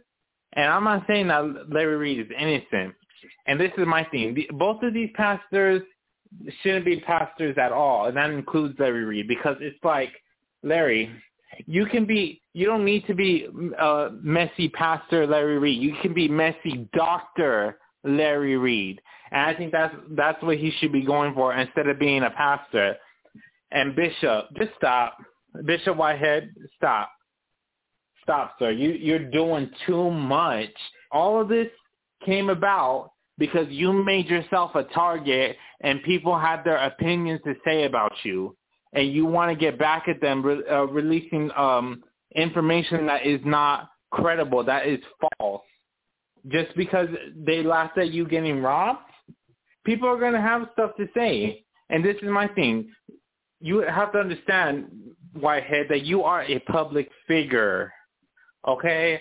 And 0.53 0.65
I'm 0.65 0.83
not 0.83 1.03
saying 1.07 1.27
that 1.27 1.69
Larry 1.69 1.97
Reid 1.97 2.19
is 2.19 2.31
innocent. 2.37 2.95
And 3.47 3.59
this 3.59 3.71
is 3.77 3.85
my 3.85 4.03
thing: 4.05 4.35
both 4.51 4.81
of 4.83 4.93
these 4.93 5.09
pastors 5.15 5.81
shouldn't 6.61 6.85
be 6.85 6.99
pastors 7.01 7.55
at 7.57 7.71
all, 7.71 8.07
and 8.07 8.17
that 8.17 8.29
includes 8.29 8.77
Larry 8.79 9.05
Reid 9.05 9.27
because 9.27 9.57
it's 9.59 9.83
like 9.83 10.11
Larry, 10.63 11.11
You 11.65 11.85
can 11.85 12.05
be. 12.05 12.41
You 12.53 12.65
don't 12.65 12.83
need 12.83 13.05
to 13.07 13.13
be 13.13 13.47
uh, 13.79 14.09
messy 14.21 14.69
pastor 14.69 15.25
Larry 15.25 15.59
Reid. 15.59 15.81
You 15.81 15.95
can 16.01 16.13
be 16.13 16.27
messy 16.27 16.89
doctor 16.93 17.79
Larry 18.03 18.57
Reid. 18.57 19.01
And 19.31 19.41
I 19.41 19.53
think 19.53 19.71
that's 19.71 19.95
that's 20.11 20.41
what 20.43 20.57
he 20.57 20.71
should 20.79 20.91
be 20.91 21.03
going 21.03 21.33
for 21.33 21.53
instead 21.53 21.87
of 21.87 21.99
being 21.99 22.23
a 22.23 22.29
pastor. 22.31 22.95
And 23.71 23.95
Bishop, 23.95 24.47
just 24.57 24.71
stop. 24.77 25.17
Bishop 25.65 25.95
Whitehead, 25.97 26.53
stop. 26.77 27.11
Stop, 28.23 28.55
sir. 28.59 28.71
You 28.71 28.91
you're 28.91 29.29
doing 29.29 29.69
too 29.85 30.11
much. 30.11 30.69
All 31.11 31.41
of 31.41 31.47
this 31.47 31.67
came 32.25 32.49
about 32.49 33.11
because 33.37 33.67
you 33.69 33.93
made 33.93 34.27
yourself 34.27 34.75
a 34.75 34.83
target 34.83 35.55
and 35.81 36.03
people 36.03 36.37
had 36.37 36.63
their 36.63 36.77
opinions 36.77 37.39
to 37.45 37.55
say 37.65 37.85
about 37.85 38.11
you 38.23 38.55
and 38.93 39.11
you 39.11 39.25
want 39.25 39.49
to 39.49 39.55
get 39.55 39.79
back 39.79 40.07
at 40.07 40.19
them 40.21 40.43
re- 40.43 40.63
uh, 40.69 40.83
releasing 40.85 41.49
um, 41.55 42.03
information 42.35 43.05
that 43.05 43.25
is 43.25 43.39
not 43.45 43.89
credible, 44.11 44.63
that 44.63 44.87
is 44.87 44.99
false. 45.39 45.63
Just 46.47 46.75
because 46.75 47.07
they 47.35 47.63
laughed 47.63 47.97
at 47.97 48.11
you 48.11 48.27
getting 48.27 48.61
robbed, 48.61 48.99
people 49.89 50.07
are 50.07 50.19
going 50.19 50.33
to 50.33 50.41
have 50.41 50.69
stuff 50.73 50.91
to 50.97 51.07
say. 51.15 51.63
And 51.89 52.05
this 52.05 52.15
is 52.21 52.29
my 52.29 52.47
thing. 52.49 52.91
You 53.59 53.79
have 53.79 54.11
to 54.11 54.19
understand, 54.19 54.85
Whitehead, 55.33 55.87
that 55.89 56.03
you 56.03 56.21
are 56.21 56.43
a 56.43 56.59
public 56.59 57.09
figure. 57.27 57.91
Okay? 58.67 59.19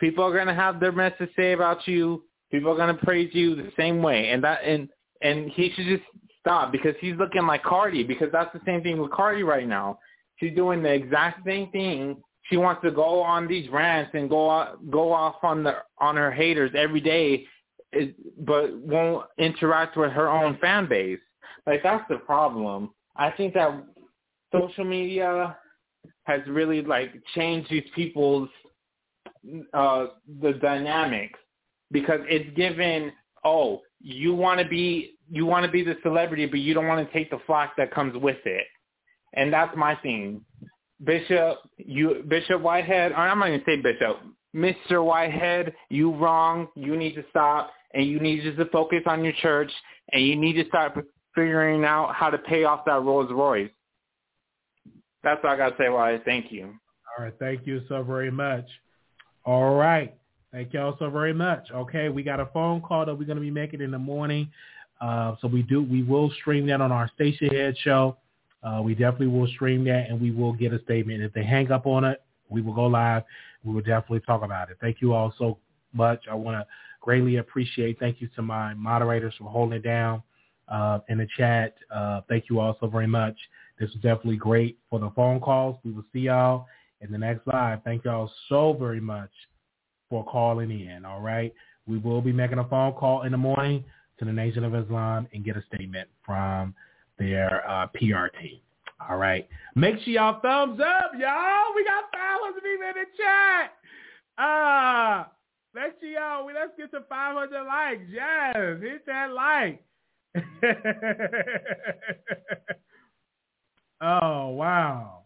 People 0.00 0.22
are 0.24 0.32
going 0.32 0.48
to 0.48 0.54
have 0.54 0.80
their 0.80 0.92
mess 0.92 1.12
to 1.16 1.28
say 1.34 1.52
about 1.52 1.88
you. 1.88 2.24
People 2.50 2.70
are 2.72 2.76
going 2.76 2.94
to 2.94 3.02
praise 3.06 3.30
you 3.32 3.56
the 3.56 3.72
same 3.74 4.02
way. 4.02 4.28
And 4.28 4.44
that 4.44 4.62
and 4.64 4.90
and 5.22 5.50
he 5.50 5.72
should 5.74 5.86
just 5.86 6.02
stop 6.40 6.72
because 6.72 6.94
he's 7.00 7.16
looking 7.16 7.46
like 7.46 7.62
Cardi 7.62 8.04
because 8.04 8.28
that's 8.32 8.52
the 8.52 8.60
same 8.66 8.82
thing 8.82 9.00
with 9.00 9.12
Cardi 9.12 9.44
right 9.44 9.66
now. 9.66 9.98
She's 10.36 10.54
doing 10.54 10.82
the 10.82 10.92
exact 10.92 11.46
same 11.46 11.70
thing. 11.70 12.20
She 12.50 12.58
wants 12.58 12.82
to 12.82 12.90
go 12.90 13.22
on 13.22 13.48
these 13.48 13.70
rants 13.70 14.10
and 14.12 14.28
go 14.28 14.50
out, 14.50 14.90
go 14.90 15.10
off 15.12 15.36
on 15.42 15.62
the 15.62 15.76
on 15.98 16.16
her 16.16 16.30
haters 16.30 16.72
every 16.76 17.00
day 17.00 17.46
is, 17.92 18.14
but 18.38 18.76
won't 18.78 19.26
interact 19.38 19.96
with 19.96 20.12
her 20.12 20.28
own 20.28 20.58
fan 20.60 20.88
base. 20.88 21.20
Like 21.66 21.82
that's 21.82 22.04
the 22.08 22.16
problem. 22.18 22.90
I 23.16 23.30
think 23.30 23.54
that 23.54 23.84
social 24.52 24.84
media 24.84 25.56
has 26.24 26.40
really 26.46 26.82
like 26.82 27.12
changed 27.34 27.70
these 27.70 27.84
people's 27.94 28.48
uh 29.74 30.06
the 30.40 30.52
dynamics 30.54 31.38
because 31.90 32.20
it's 32.28 32.54
given 32.56 33.12
oh 33.44 33.80
you 34.00 34.34
want 34.34 34.60
to 34.60 34.68
be 34.68 35.18
you 35.28 35.46
want 35.46 35.66
to 35.66 35.70
be 35.70 35.82
the 35.82 35.96
celebrity 36.02 36.46
but 36.46 36.60
you 36.60 36.74
don't 36.74 36.86
want 36.86 37.04
to 37.04 37.12
take 37.12 37.30
the 37.30 37.38
flack 37.46 37.74
that 37.76 37.92
comes 37.92 38.16
with 38.16 38.36
it 38.44 38.66
and 39.34 39.52
that's 39.52 39.76
my 39.76 39.96
thing 39.96 40.40
bishop 41.04 41.58
you 41.76 42.24
bishop 42.28 42.60
whitehead 42.60 43.12
i'm 43.12 43.38
not 43.40 43.48
going 43.48 43.58
to 43.58 43.66
say 43.66 43.76
bishop 43.76 44.18
mr 44.54 45.04
whitehead 45.04 45.74
you 45.90 46.14
wrong 46.14 46.68
you 46.76 46.96
need 46.96 47.14
to 47.14 47.24
stop 47.30 47.72
and 47.94 48.06
you 48.06 48.20
need 48.20 48.42
just 48.42 48.58
to 48.58 48.66
focus 48.66 49.02
on 49.06 49.24
your 49.24 49.34
church, 49.40 49.70
and 50.12 50.24
you 50.24 50.36
need 50.36 50.54
to 50.54 50.66
start 50.66 50.92
figuring 51.34 51.84
out 51.84 52.14
how 52.14 52.30
to 52.30 52.38
pay 52.38 52.64
off 52.64 52.84
that 52.86 53.02
Rolls 53.02 53.30
Royce. 53.30 53.70
That's 55.22 55.40
all 55.44 55.50
I 55.50 55.56
got 55.56 55.70
to 55.70 55.76
say, 55.78 55.88
Why? 55.88 56.18
Thank 56.24 56.50
you. 56.50 56.74
All 57.18 57.24
right. 57.24 57.34
Thank 57.38 57.66
you 57.66 57.82
so 57.88 58.02
very 58.02 58.30
much. 58.30 58.66
All 59.44 59.74
right. 59.74 60.14
Thank 60.52 60.74
y'all 60.74 60.96
so 60.98 61.08
very 61.08 61.32
much. 61.32 61.70
Okay, 61.70 62.10
we 62.10 62.22
got 62.22 62.38
a 62.38 62.46
phone 62.46 62.82
call 62.82 63.06
that 63.06 63.14
we're 63.14 63.24
going 63.24 63.36
to 63.36 63.42
be 63.42 63.50
making 63.50 63.80
in 63.80 63.90
the 63.90 63.98
morning. 63.98 64.50
Uh, 65.00 65.34
so 65.40 65.48
we 65.48 65.62
do, 65.62 65.82
we 65.82 66.02
will 66.02 66.30
stream 66.40 66.66
that 66.66 66.80
on 66.82 66.92
our 66.92 67.10
Stationhead 67.18 67.74
show. 67.78 68.18
Uh, 68.62 68.80
we 68.84 68.94
definitely 68.94 69.28
will 69.28 69.48
stream 69.48 69.82
that 69.84 70.08
and 70.08 70.20
we 70.20 70.30
will 70.30 70.52
get 70.52 70.72
a 70.72 70.82
statement. 70.82 71.22
If 71.22 71.32
they 71.32 71.42
hang 71.42 71.72
up 71.72 71.86
on 71.86 72.04
it, 72.04 72.22
we 72.50 72.60
will 72.60 72.74
go 72.74 72.86
live. 72.86 73.22
We 73.64 73.72
will 73.72 73.80
definitely 73.80 74.20
talk 74.20 74.42
about 74.42 74.70
it. 74.70 74.76
Thank 74.80 75.00
you 75.00 75.14
all 75.14 75.34
so 75.38 75.58
much. 75.94 76.20
I 76.30 76.34
want 76.34 76.58
to 76.58 76.66
Greatly 77.02 77.36
appreciate. 77.36 77.98
Thank 77.98 78.20
you 78.20 78.28
to 78.36 78.42
my 78.42 78.74
moderators 78.74 79.34
for 79.36 79.50
holding 79.50 79.76
it 79.78 79.82
down 79.82 80.22
uh, 80.68 81.00
in 81.08 81.18
the 81.18 81.26
chat. 81.36 81.74
Uh, 81.94 82.20
thank 82.28 82.44
you 82.48 82.60
all 82.60 82.76
so 82.80 82.86
very 82.86 83.08
much. 83.08 83.36
This 83.78 83.90
was 83.90 84.00
definitely 84.02 84.36
great 84.36 84.78
for 84.88 85.00
the 85.00 85.10
phone 85.10 85.40
calls. 85.40 85.76
We 85.84 85.90
will 85.90 86.04
see 86.12 86.20
y'all 86.20 86.66
in 87.00 87.10
the 87.10 87.18
next 87.18 87.44
live. 87.48 87.80
Thank 87.82 88.04
y'all 88.04 88.30
so 88.48 88.72
very 88.72 89.00
much 89.00 89.30
for 90.08 90.24
calling 90.24 90.70
in. 90.70 91.04
All 91.04 91.20
right. 91.20 91.52
We 91.88 91.98
will 91.98 92.20
be 92.20 92.32
making 92.32 92.58
a 92.58 92.68
phone 92.68 92.92
call 92.92 93.22
in 93.22 93.32
the 93.32 93.38
morning 93.38 93.84
to 94.20 94.24
the 94.24 94.32
Nation 94.32 94.62
of 94.62 94.72
Islam 94.74 95.26
and 95.34 95.44
get 95.44 95.56
a 95.56 95.64
statement 95.74 96.08
from 96.24 96.72
their 97.18 97.68
uh, 97.68 97.88
PR 97.88 98.28
team. 98.40 98.60
All 99.10 99.16
right. 99.16 99.48
Make 99.74 99.96
sure 100.04 100.14
y'all 100.14 100.40
thumbs 100.40 100.80
up, 100.80 101.10
y'all. 101.18 101.74
We 101.74 101.84
got 101.84 102.04
thousands 102.12 102.58
of 102.58 102.62
people 102.62 102.86
in 102.86 102.94
the 102.94 103.06
chat. 103.18 103.72
Uh, 104.38 105.24
Let's 105.74 105.94
see 106.00 106.14
y'all. 106.14 106.46
We 106.46 106.52
Let's 106.52 106.72
get 106.76 106.90
to 106.92 107.00
500 107.08 107.64
likes. 107.64 108.02
Yes, 108.10 108.80
hit 108.80 109.06
that 109.06 109.32
like. 109.32 109.82
oh 114.02 114.48
wow. 114.48 115.22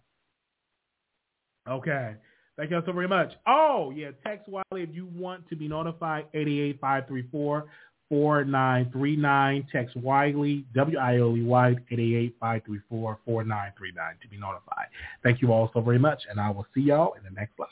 Okay. 1.68 2.14
Thank 2.56 2.70
you 2.70 2.76
all 2.76 2.82
so 2.86 2.92
very 2.92 3.08
much. 3.08 3.32
Oh 3.46 3.92
yeah, 3.94 4.10
text 4.24 4.48
Wiley 4.48 4.82
if 4.82 4.94
you 4.94 5.08
want 5.14 5.48
to 5.48 5.56
be 5.56 5.68
notified. 5.68 6.26
88534 6.32 7.66
4939. 8.08 9.66
Text 9.72 9.96
Wiley, 9.96 10.64
W-I-L-E-Y, 10.74 11.68
88534 11.90 13.18
4939 13.24 14.14
to 14.22 14.28
be 14.28 14.38
notified. 14.38 14.86
Thank 15.22 15.42
you 15.42 15.52
all 15.52 15.70
so 15.74 15.80
very 15.80 15.98
much, 15.98 16.22
and 16.30 16.40
I 16.40 16.50
will 16.50 16.66
see 16.74 16.82
y'all 16.82 17.14
in 17.14 17.24
the 17.24 17.30
next 17.30 17.58
live. 17.58 17.68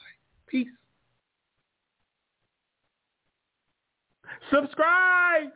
Peace. 0.49 0.69
Subscribe! 4.51 5.51